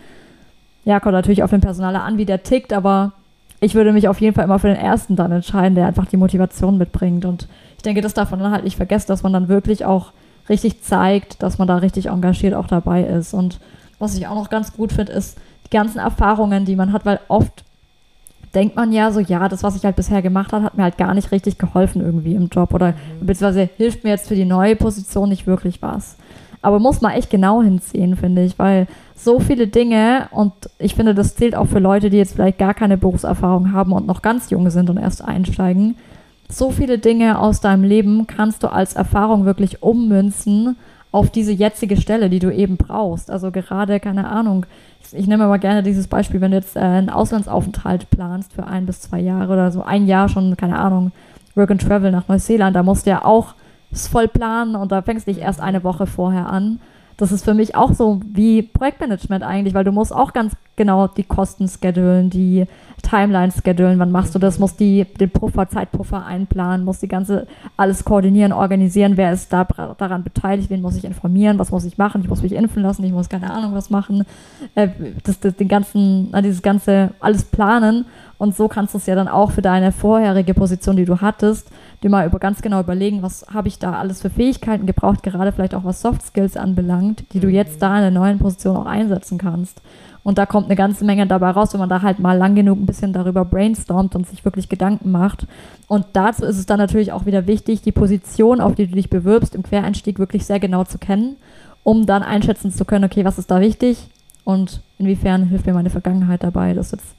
ja, 0.85 1.01
kommt 1.01 1.15
natürlich 1.15 1.43
auf 1.43 1.51
den 1.51 1.61
Personaler 1.61 2.03
an, 2.03 2.19
wie 2.19 2.25
der 2.25 2.43
tickt, 2.43 2.73
aber 2.73 3.13
ich 3.61 3.75
würde 3.75 3.93
mich 3.93 4.09
auf 4.09 4.21
jeden 4.21 4.35
Fall 4.35 4.45
immer 4.45 4.59
für 4.59 4.69
den 4.69 4.77
ersten 4.77 5.15
dann 5.15 5.31
entscheiden, 5.31 5.77
der 5.77 5.87
einfach 5.87 6.07
die 6.07 6.17
Motivation 6.17 6.79
mitbringt. 6.79 7.25
Und 7.25 7.47
ich 7.77 7.83
denke, 7.83 8.01
das 8.01 8.15
darf 8.15 8.33
man 8.33 8.41
dann 8.41 8.51
halt 8.51 8.65
nicht 8.65 8.77
vergessen, 8.77 9.07
dass 9.09 9.23
man 9.23 9.33
dann 9.33 9.49
wirklich 9.49 9.85
auch 9.85 10.13
richtig 10.49 10.83
zeigt, 10.83 11.43
dass 11.43 11.59
man 11.59 11.69
da 11.69 11.77
richtig 11.77 12.07
engagiert 12.07 12.55
auch 12.55 12.67
dabei 12.67 13.05
ist. 13.05 13.35
Und 13.35 13.61
was 14.03 14.17
ich 14.17 14.27
auch 14.27 14.35
noch 14.35 14.51
ganz 14.51 14.73
gut 14.73 14.93
finde, 14.93 15.13
ist 15.13 15.39
die 15.67 15.71
ganzen 15.71 15.99
Erfahrungen, 15.99 16.65
die 16.65 16.77
man 16.77 16.93
hat, 16.93 17.07
weil 17.07 17.21
oft 17.29 17.65
denkt 18.55 18.77
man 18.77 18.93
ja 18.93 19.11
so, 19.11 19.21
ja, 19.21 19.49
das, 19.49 19.63
was 19.63 19.77
ich 19.77 19.85
halt 19.85 19.97
bisher 19.97 20.21
gemacht 20.21 20.53
habe, 20.53 20.65
hat 20.65 20.77
mir 20.77 20.83
halt 20.83 20.99
gar 20.99 21.15
nicht 21.15 21.33
richtig 21.33 21.57
geholfen 21.57 22.03
irgendwie 22.03 22.35
im 22.35 22.49
Job 22.49 22.75
oder 22.75 22.89
mhm. 22.93 23.27
beziehungsweise 23.27 23.71
hilft 23.77 24.05
mir 24.05 24.11
jetzt 24.11 24.29
für 24.29 24.35
die 24.35 24.45
neue 24.45 24.77
Position 24.77 25.29
nicht 25.29 25.47
wirklich 25.47 25.81
was. 25.81 26.17
Aber 26.61 26.79
muss 26.79 27.01
man 27.01 27.13
echt 27.13 27.31
genau 27.31 27.63
hinsehen, 27.63 28.17
finde 28.17 28.45
ich, 28.45 28.59
weil 28.59 28.87
so 29.17 29.41
viele 29.41 29.67
Dinge 29.67 30.29
und 30.31 30.53
ich 30.79 30.95
finde, 30.95 31.15
das 31.15 31.35
zählt 31.35 31.57
auch 31.57 31.67
für 31.67 31.81
Leute, 31.81 32.11
die 32.11 32.19
jetzt 32.19 32.35
vielleicht 32.35 32.59
gar 32.59 32.75
keine 32.75 32.99
Berufserfahrung 32.99 33.73
haben 33.73 33.93
und 33.93 34.07
noch 34.07 34.23
ganz 34.23 34.51
jung 34.51 34.69
sind 34.71 34.91
und 34.91 34.97
erst 34.97 35.25
einsteigen. 35.25 35.97
So 36.49 36.71
viele 36.71 36.99
Dinge 36.99 37.39
aus 37.39 37.61
deinem 37.61 37.83
Leben 37.83 38.27
kannst 38.27 38.63
du 38.63 38.69
als 38.69 38.95
Erfahrung 38.95 39.45
wirklich 39.45 39.83
ummünzen 39.83 40.77
auf 41.13 41.31
diese 41.31 41.53
jetzige 41.53 41.97
Stelle, 41.99 42.31
die 42.31 42.39
du 42.39 42.53
eben 42.53 42.79
brauchst. 42.79 43.31
Also 43.31 43.51
gerade, 43.51 44.01
keine 44.01 44.29
Ahnung, 44.29 44.67
ich, 45.13 45.27
nehme 45.27 45.45
aber 45.45 45.59
gerne 45.59 45.83
dieses 45.83 46.09
Beispiel, 46.09 46.41
wenn 46.41 46.53
du 46.53 46.57
jetzt 46.57 46.75
äh, 46.75 46.81
einen 46.81 47.11
Auslandsaufenthalt 47.11 48.09
planst 48.11 48.55
für 48.55 48.67
ein 48.67 48.87
bis 48.87 49.03
zwei 49.03 49.21
Jahre 49.21 49.53
oder 49.53 49.71
so 49.71 49.83
ein 49.83 50.07
Jahr 50.07 50.29
schon, 50.29 50.57
keine 50.57 50.79
Ahnung, 50.79 51.13
Work 51.55 51.71
and 51.71 51.83
Travel 51.83 52.11
nach 52.11 52.29
Neuseeland, 52.29 52.75
da 52.75 52.83
musst 52.83 53.07
du 53.07 53.11
ja 53.11 53.25
auch 53.25 53.55
voll 53.93 54.27
planen 54.27 54.75
und 54.75 54.91
da 54.91 55.03
fängst 55.03 55.27
du 55.27 55.31
nicht 55.31 55.43
erst 55.43 55.61
eine 55.61 55.85
Woche 55.85 56.07
vorher 56.07 56.49
an 56.49 56.81
das 57.23 57.31
ist 57.31 57.45
für 57.45 57.55
mich 57.55 57.77
auch 57.77 57.93
so 57.93 58.21
wie 58.27 58.63
Projektmanagement 58.63 59.45
eigentlich, 59.45 59.75
weil 59.75 59.85
du 59.85 59.93
musst 59.93 60.13
auch 60.13 60.33
ganz 60.33 60.55
genau 60.75 61.07
die 61.07 61.23
Kosten 61.23 61.69
schedulen, 61.69 62.31
die 62.31 62.67
Timeline 63.01 63.53
schedulen, 63.53 64.01
wann 64.01 64.11
machst 64.11 64.35
du 64.35 64.41
das, 64.41 64.59
musst 64.59 64.81
die, 64.81 65.05
den 65.21 65.31
Puffer, 65.31 65.69
Zeitpuffer 65.69 66.27
einplanen, 66.27 66.85
musst 66.85 67.01
die 67.01 67.07
ganze, 67.07 67.47
alles 67.77 68.05
koordinieren, 68.05 68.53
organisieren, 68.53 69.17
wer 69.17 69.33
ist 69.33 69.53
da 69.53 69.63
daran 69.99 70.25
beteiligt, 70.25 70.69
wen 70.69 70.83
muss 70.83 70.97
ich 70.97 71.05
informieren, 71.05 71.61
was 71.61 71.71
muss 71.71 71.85
ich 71.85 71.97
machen, 71.97 72.23
ich 72.23 72.29
muss 72.29 72.43
mich 72.43 72.55
impfen 72.55 72.83
lassen, 72.83 73.05
ich 73.05 73.13
muss 73.13 73.29
keine 73.29 73.53
Ahnung 73.53 73.73
was 73.73 73.89
machen, 73.89 74.25
äh, 74.75 74.89
das, 75.23 75.39
das, 75.39 75.55
den 75.55 75.69
ganzen, 75.69 76.33
dieses 76.43 76.63
ganze, 76.63 77.11
alles 77.21 77.45
planen. 77.45 78.05
Und 78.37 78.57
so 78.57 78.67
kannst 78.67 78.95
du 78.95 78.99
es 78.99 79.07
ja 79.07 79.15
dann 79.15 79.29
auch 79.29 79.53
für 79.53 79.63
deine 79.63 79.93
vorherige 79.93 80.55
Position, 80.55 80.97
die 80.97 81.05
du 81.05 81.21
hattest, 81.21 81.71
dir 82.03 82.11
mal 82.11 82.27
über 82.27 82.39
ganz 82.39 82.63
genau 82.63 82.81
überlegen, 82.81 83.23
was 83.23 83.47
habe 83.53 83.69
ich 83.69 83.79
da 83.79 83.93
alles 83.93 84.23
für 84.23 84.31
Fähigkeiten 84.31 84.87
gebraucht, 84.87 85.23
gerade 85.23 85.53
vielleicht 85.53 85.75
auch 85.75 85.85
was 85.85 86.01
Soft 86.01 86.23
Skills 86.23 86.57
anbelangt, 86.57 87.25
die 87.33 87.41
du 87.41 87.49
mhm. 87.49 87.55
jetzt 87.55 87.81
da 87.81 87.97
in 87.97 88.03
der 88.03 88.11
neuen 88.11 88.39
Position 88.39 88.77
auch 88.77 88.87
einsetzen 88.87 89.39
kannst. 89.39 89.81
Und 90.25 90.39
da 90.39 90.47
kommt 90.47 90.67
eine 90.67 90.77
ganze 90.77 91.05
Menge 91.05 91.27
dabei 91.27 91.51
raus, 91.51 91.73
wenn 91.73 91.81
man 91.81 91.89
da 91.89 92.03
halt 92.03 92.21
mal 92.21 92.37
lang 92.37 92.55
genug 92.55 92.79
ein 92.79 92.87
bisschen 92.87 93.13
darüber 93.13 93.45
brainstormt 93.45 94.15
und 94.15 94.29
sich 94.29 94.45
wirklich 94.45 94.69
Gedanken 94.69 95.11
macht. 95.11 95.47
Und 95.89 96.07
dazu 96.13 96.45
ist 96.45 96.59
es 96.59 96.67
dann 96.67 96.79
natürlich 96.79 97.13
auch 97.13 97.27
wieder 97.27 97.47
wichtig, 97.47 97.83
die 97.83 97.93
Position, 97.93 98.61
auf 98.61 98.75
die 98.75 98.87
du 98.87 98.95
dich 98.95 99.11
bewirbst, 99.11 99.55
im 99.55 99.65
Quereinstieg 99.65 100.19
wirklich 100.19 100.47
sehr 100.47 100.61
genau 100.61 100.85
zu 100.85 100.99
kennen, 100.99 101.37
um 101.83 102.07
dann 102.07 102.23
einschätzen 102.23 102.71
zu 102.71 102.85
können, 102.85 103.05
okay, 103.05 103.25
was 103.25 103.39
ist 103.39 103.51
da 103.51 103.61
wichtig 103.61 104.09
und 104.45 104.81
inwiefern 104.99 105.45
hilft 105.45 105.67
mir 105.67 105.75
meine 105.75 105.91
Vergangenheit 105.91 106.45
dabei, 106.45 106.75
das 106.75 106.93
jetzt 106.93 107.15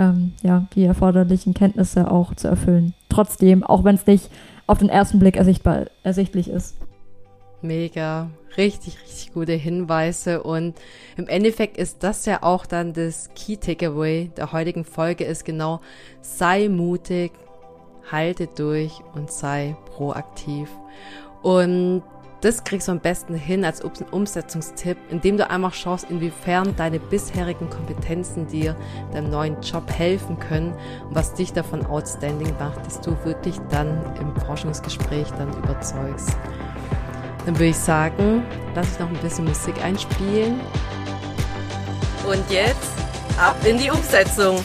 ähm, 0.00 0.32
ja, 0.42 0.66
die 0.74 0.84
erforderlichen 0.84 1.54
Kenntnisse 1.54 2.10
auch 2.10 2.34
zu 2.34 2.48
erfüllen. 2.48 2.94
Trotzdem, 3.08 3.62
auch 3.62 3.84
wenn 3.84 3.94
es 3.94 4.06
nicht 4.06 4.30
auf 4.66 4.78
den 4.78 4.88
ersten 4.88 5.18
Blick 5.18 5.36
ersichtbar, 5.36 5.86
ersichtlich 6.02 6.48
ist. 6.48 6.76
Mega, 7.62 8.30
richtig, 8.56 8.96
richtig 9.02 9.34
gute 9.34 9.52
Hinweise 9.52 10.42
und 10.42 10.74
im 11.18 11.28
Endeffekt 11.28 11.76
ist 11.76 12.02
das 12.02 12.24
ja 12.24 12.42
auch 12.42 12.64
dann 12.64 12.94
das 12.94 13.28
Key 13.34 13.58
Takeaway 13.58 14.30
der 14.34 14.52
heutigen 14.52 14.84
Folge 14.84 15.24
ist 15.24 15.44
genau, 15.44 15.80
sei 16.22 16.68
mutig, 16.68 17.32
halte 18.10 18.46
durch 18.46 18.92
und 19.14 19.30
sei 19.30 19.76
proaktiv. 19.94 20.70
Und 21.42 22.02
das 22.40 22.64
kriegst 22.64 22.88
du 22.88 22.92
am 22.92 23.00
besten 23.00 23.34
hin 23.34 23.64
als 23.64 23.82
Umsetzungstipp, 23.82 24.96
indem 25.10 25.36
du 25.36 25.48
einmal 25.48 25.72
schaust, 25.72 26.10
inwiefern 26.10 26.74
deine 26.76 26.98
bisherigen 26.98 27.68
Kompetenzen 27.68 28.46
dir 28.46 28.76
deinem 29.12 29.30
neuen 29.30 29.60
Job 29.60 29.90
helfen 29.90 30.38
können 30.38 30.72
und 31.08 31.14
was 31.14 31.34
dich 31.34 31.52
davon 31.52 31.84
outstanding 31.84 32.54
macht, 32.58 32.84
dass 32.86 33.00
du 33.00 33.16
wirklich 33.24 33.56
dann 33.70 34.00
im 34.20 34.34
Forschungsgespräch 34.46 35.28
dann 35.32 35.52
überzeugst. 35.52 36.36
Dann 37.44 37.54
würde 37.56 37.70
ich 37.70 37.78
sagen, 37.78 38.42
lass 38.74 38.92
ich 38.92 38.98
noch 38.98 39.08
ein 39.08 39.16
bisschen 39.16 39.44
Musik 39.44 39.82
einspielen. 39.82 40.60
Und 42.26 42.50
jetzt 42.50 42.90
ab 43.38 43.56
in 43.64 43.78
die 43.78 43.90
Umsetzung. 43.90 44.62